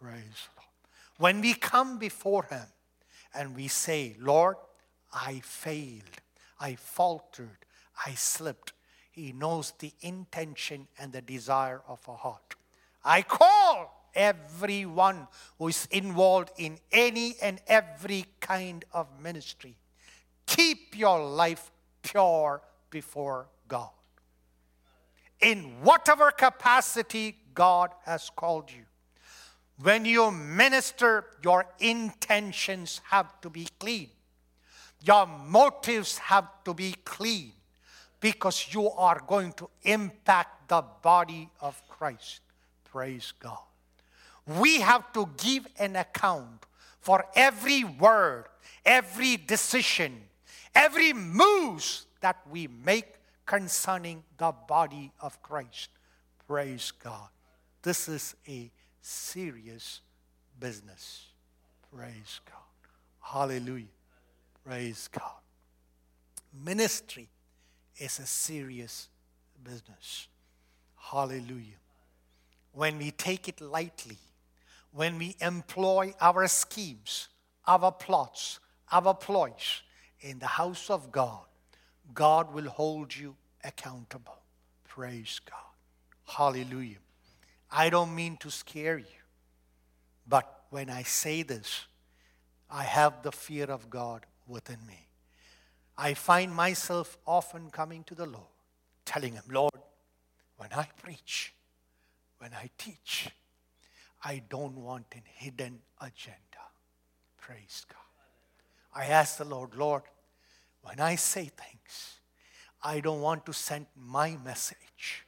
[0.00, 0.68] Praise the Lord.
[1.18, 2.66] When we come before Him
[3.34, 4.56] and we say, Lord,
[5.12, 6.02] I failed,
[6.58, 7.58] I faltered,
[8.04, 8.72] I slipped,
[9.12, 12.54] He knows the intention and the desire of our heart.
[13.04, 19.76] I call everyone who is involved in any and every kind of ministry.
[20.46, 21.70] Keep your life
[22.02, 23.90] pure before God.
[25.42, 28.84] In whatever capacity God has called you.
[29.82, 34.08] When you minister, your intentions have to be clean.
[35.02, 37.52] Your motives have to be clean
[38.22, 42.40] because you are going to impact the body of Christ.
[42.84, 43.58] Praise God.
[44.46, 46.64] We have to give an account
[47.00, 48.44] for every word,
[48.86, 50.22] every decision,
[50.74, 51.84] every move
[52.20, 53.14] that we make
[53.44, 55.88] concerning the body of Christ.
[56.46, 57.28] Praise God.
[57.82, 58.70] This is a
[59.00, 60.00] serious
[60.60, 61.26] business.
[61.92, 62.62] Praise God.
[63.20, 63.86] Hallelujah.
[64.64, 65.40] Praise God.
[66.64, 67.28] Ministry
[67.96, 69.08] is a serious
[69.62, 70.28] business.
[70.96, 71.80] Hallelujah.
[72.72, 74.18] When we take it lightly,
[74.92, 77.28] when we employ our schemes,
[77.66, 79.82] our plots, our ploys
[80.20, 81.44] in the house of God,
[82.14, 84.38] God will hold you accountable.
[84.88, 85.58] Praise God.
[86.26, 86.98] Hallelujah.
[87.70, 89.22] I don't mean to scare you,
[90.28, 91.86] but when I say this,
[92.70, 95.08] I have the fear of God within me.
[95.96, 98.46] I find myself often coming to the Lord,
[99.04, 99.72] telling Him, Lord,
[100.56, 101.54] when I preach,
[102.38, 103.28] when I teach,
[104.24, 106.38] I don't want a hidden agenda.
[107.40, 107.98] Praise God.
[108.94, 110.02] I ask the Lord, Lord,
[110.82, 112.20] when I say things,
[112.82, 115.24] I don't want to send my message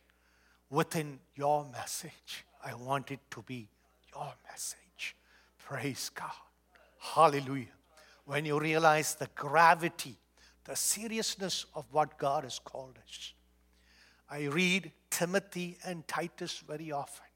[0.71, 2.45] within your message.
[2.65, 3.69] I want it to be
[4.15, 5.17] your message.
[5.59, 6.31] Praise God.
[6.99, 7.67] Hallelujah.
[8.25, 10.17] When you realize the gravity,
[10.65, 13.33] the seriousness of what God has called us.
[14.31, 17.27] I read Timothy and Titus very often.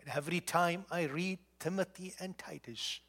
[0.00, 3.00] And every time I read Timothy and Titus,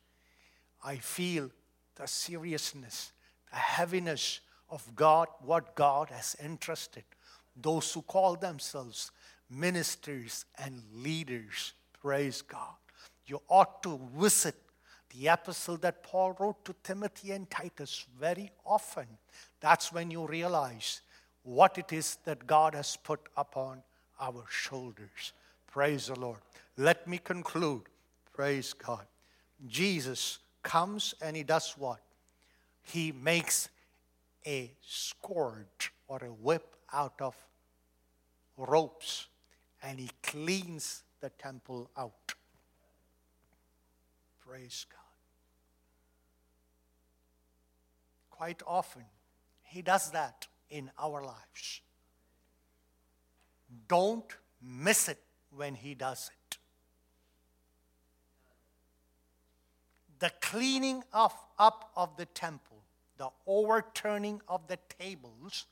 [0.84, 1.50] I feel
[1.96, 3.14] the seriousness,
[3.52, 4.40] the heaviness
[4.70, 7.04] of God, what God has entrusted
[7.56, 9.12] those who call themselves
[9.50, 11.74] ministers and leaders.
[12.02, 12.76] Praise God.
[13.26, 14.56] You ought to visit
[15.14, 19.08] the epistle that Paul wrote to Timothy and Titus very often.
[19.60, 21.02] That's when you realize
[21.44, 23.84] what it is that God has put upon
[24.20, 25.34] our shoulders.
[25.68, 26.40] Praise the Lord.
[26.78, 27.84] Let me conclude.
[28.34, 29.06] Praise God.
[29.68, 32.02] Jesus comes and he does what?
[32.84, 33.70] He makes
[34.46, 37.36] a scourge or a whip out of
[38.58, 39.28] ropes
[39.84, 42.34] and he cleans the temple out.
[44.46, 45.01] Praise God.
[48.42, 49.04] Quite often,
[49.62, 51.82] he does that in our lives.
[53.88, 55.20] Don't miss it
[55.56, 56.58] when he does it.
[60.18, 62.82] The cleaning of, up of the temple
[63.18, 65.68] the overturning of the tables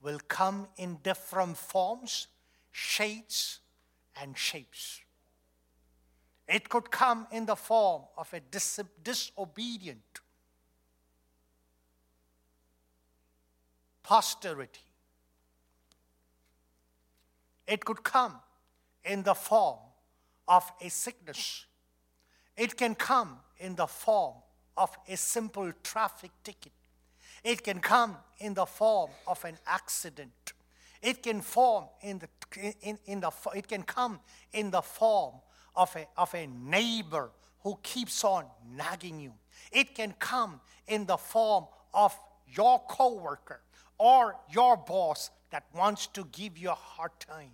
[0.00, 2.28] will come in different forms,
[2.70, 3.58] shades,
[4.14, 5.00] and shapes.
[6.46, 10.21] It could come in the form of a dis- disobedient
[14.12, 14.84] posterity.
[17.66, 18.34] It could come
[19.06, 19.78] in the form
[20.46, 21.64] of a sickness.
[22.54, 24.34] It can come in the form
[24.76, 26.72] of a simple traffic ticket.
[27.42, 30.52] It can come in the form of an accident.
[31.00, 32.28] It can form in the,
[32.82, 34.20] in, in the it can come
[34.52, 35.36] in the form
[35.74, 37.30] of a, of a neighbor
[37.62, 38.44] who keeps on
[38.76, 39.32] nagging you.
[39.72, 42.14] It can come in the form of
[42.54, 43.62] your coworker
[44.02, 47.52] or your boss that wants to give you a hard time.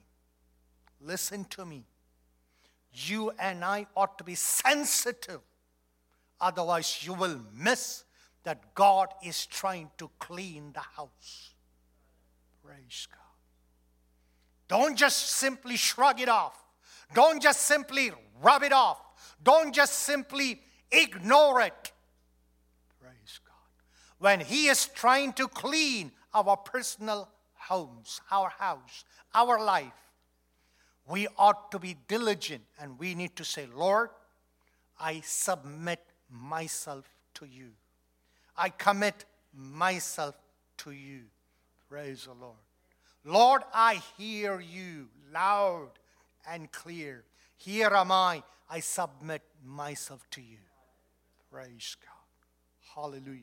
[0.98, 1.84] Listen to me.
[2.90, 5.40] You and I ought to be sensitive.
[6.40, 8.04] Otherwise, you will miss
[8.44, 11.52] that God is trying to clean the house.
[12.64, 13.18] Praise God.
[14.68, 16.64] Don't just simply shrug it off.
[17.12, 18.98] Don't just simply rub it off.
[19.42, 21.92] Don't just simply ignore it.
[22.98, 23.84] Praise God.
[24.18, 29.04] When He is trying to clean our personal homes, our house,
[29.34, 29.92] our life,
[31.08, 34.10] we ought to be diligent and we need to say, Lord,
[35.00, 36.00] I submit
[36.30, 37.70] myself to you.
[38.56, 39.24] I commit
[39.54, 40.34] myself
[40.78, 41.22] to you.
[41.88, 42.56] Praise the Lord.
[43.24, 45.90] Lord, I hear you loud
[46.48, 47.24] and clear.
[47.56, 48.42] Here am I.
[48.70, 50.58] I submit myself to you.
[51.50, 52.94] Praise God.
[52.94, 53.42] Hallelujah.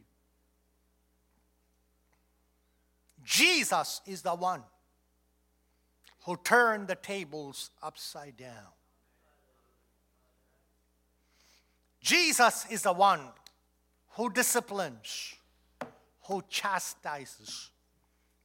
[3.26, 4.64] Jesus is the one
[6.26, 8.72] who turned the tables upside down.
[12.00, 13.22] Jesus is the one
[14.12, 15.34] who disciplines,
[16.28, 17.72] who chastises.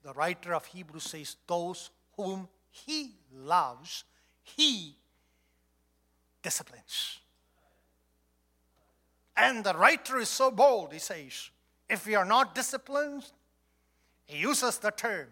[0.03, 4.05] The writer of Hebrews says, Those whom he loves,
[4.43, 4.97] he
[6.43, 7.19] disciplines.
[9.37, 11.51] And the writer is so bold, he says,
[11.89, 13.25] if we are not disciplined,
[14.31, 15.27] he uses the term,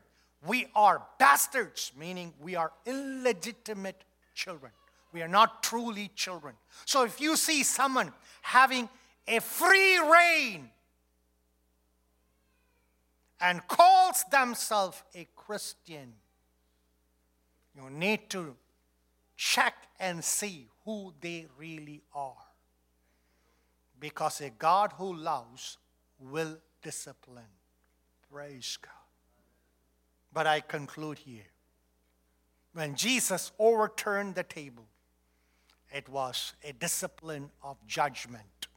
[0.45, 4.03] we are bastards, meaning we are illegitimate
[4.35, 4.73] children.
[5.13, 6.55] We are not truly children.
[6.85, 8.89] So if you see someone having
[9.29, 10.71] a free reign
[13.41, 16.15] and calls themselves a Christian,
[17.77, 18.57] you need to
[19.37, 22.35] check and see who they really are.
[24.01, 25.79] Because a God who loves
[26.19, 27.58] will discipline.
[28.31, 28.93] Praise God.
[30.33, 31.47] But I conclude here.
[32.75, 34.87] When Jesus overturned the table,
[35.91, 38.69] it was a discipline of judgment.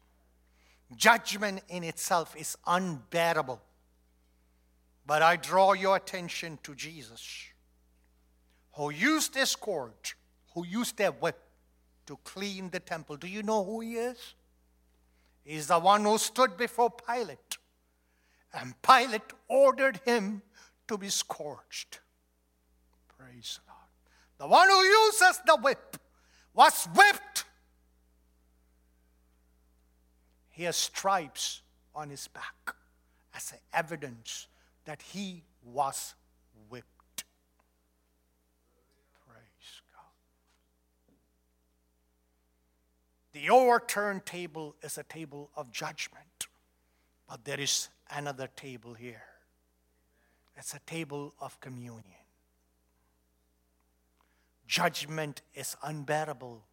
[0.95, 3.61] Judgment in itself is unbearable.
[5.05, 7.49] But I draw your attention to Jesus,
[8.73, 10.15] who used a scourge,
[10.53, 11.39] who used a whip
[12.05, 13.17] to clean the temple.
[13.17, 14.35] Do you know who he is?
[15.43, 17.50] He's the one who stood before Pilate,
[18.53, 20.41] and Pilate ordered him
[20.87, 21.99] to be scourged.
[23.17, 23.75] Praise God.
[24.37, 25.97] The one who uses the whip
[26.53, 27.45] was whipped.
[30.49, 31.61] He has stripes
[31.95, 32.75] on his back
[33.33, 34.47] as evidence
[34.85, 36.15] that he was
[36.69, 37.23] whipped.
[39.27, 41.13] Praise God.
[43.31, 46.47] The overturned table is a table of judgment,
[47.29, 49.23] but there is another table here.
[50.55, 52.03] It's a table of communion.
[54.67, 56.63] Judgment is unbearable,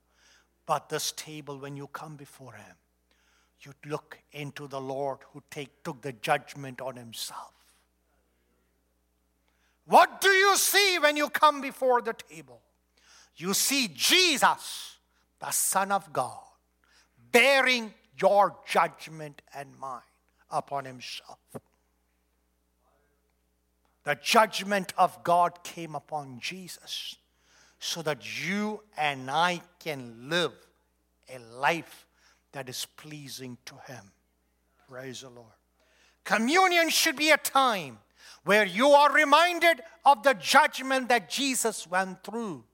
[0.67, 2.77] but this table, when you come before Him,
[3.61, 7.55] you look into the Lord who take, took the judgment on Himself.
[9.87, 12.61] What do you see when you come before the table?
[13.37, 14.99] You see Jesus,
[15.41, 16.39] the Son of God,
[17.33, 20.03] bearing your judgment and mine
[20.51, 21.39] upon Himself.
[24.05, 27.17] The judgment of God came upon Jesus
[27.79, 30.53] so that you and I can live
[31.33, 32.07] a life
[32.53, 34.11] that is pleasing to Him.
[34.89, 35.53] Praise the Lord.
[36.25, 37.99] Communion should be a time
[38.45, 42.65] where you are reminded of the judgment that Jesus went through,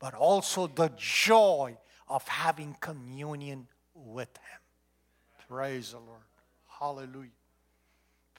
[0.00, 1.76] but also the joy
[2.08, 4.60] of having communion with Him.
[5.48, 6.20] Praise the Lord.
[6.78, 7.30] Hallelujah.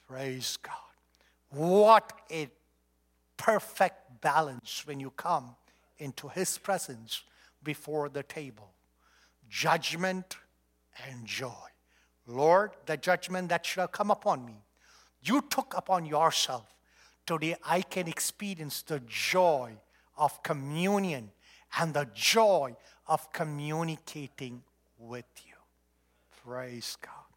[0.06, 0.74] Praise God.
[1.50, 2.48] What a
[3.36, 5.56] perfect balance when you come
[5.98, 7.22] into His presence
[7.62, 8.70] before the table
[9.50, 10.36] judgment
[11.08, 11.68] and joy.
[12.26, 14.56] Lord, the judgment that have come upon me,
[15.22, 16.66] you took upon yourself.
[17.26, 19.72] Today I can experience the joy
[20.16, 21.30] of communion
[21.78, 22.76] and the joy
[23.06, 24.62] of communicating
[24.98, 25.54] with you.
[26.44, 27.27] Praise God.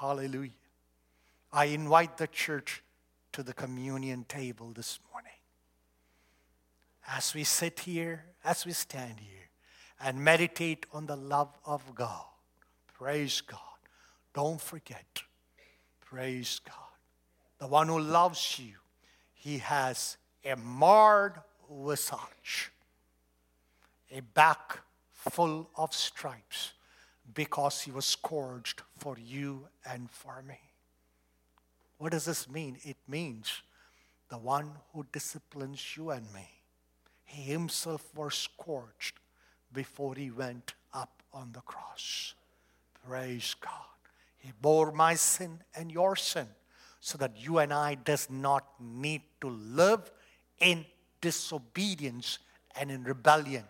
[0.00, 0.52] Hallelujah.
[1.52, 2.82] I invite the church
[3.32, 5.32] to the communion table this morning.
[7.06, 9.50] As we sit here, as we stand here,
[10.02, 12.24] and meditate on the love of God,
[12.96, 13.60] praise God.
[14.32, 15.22] Don't forget,
[16.00, 16.76] praise God.
[17.58, 18.76] The one who loves you,
[19.34, 21.34] he has a marred
[21.70, 22.72] visage,
[24.10, 24.80] a back
[25.12, 26.72] full of stripes,
[27.34, 30.58] because he was scourged for you and for me.
[31.98, 32.78] What does this mean?
[32.82, 33.62] It means
[34.30, 36.48] the one who disciplines you and me.
[37.24, 39.18] He himself was scourged
[39.72, 42.34] before he went up on the cross.
[43.06, 43.72] Praise God.
[44.38, 46.48] He bore my sin and your sin
[47.00, 50.10] so that you and I does not need to live
[50.58, 50.86] in
[51.20, 52.38] disobedience
[52.76, 53.64] and in rebellion,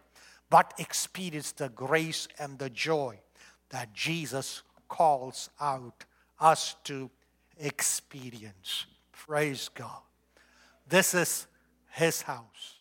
[0.49, 3.19] but experience the grace and the joy
[3.71, 6.05] that Jesus calls out
[6.39, 7.11] us to
[7.59, 8.87] experience.
[9.12, 10.01] Praise God.
[10.89, 11.47] This is
[11.93, 12.79] his house.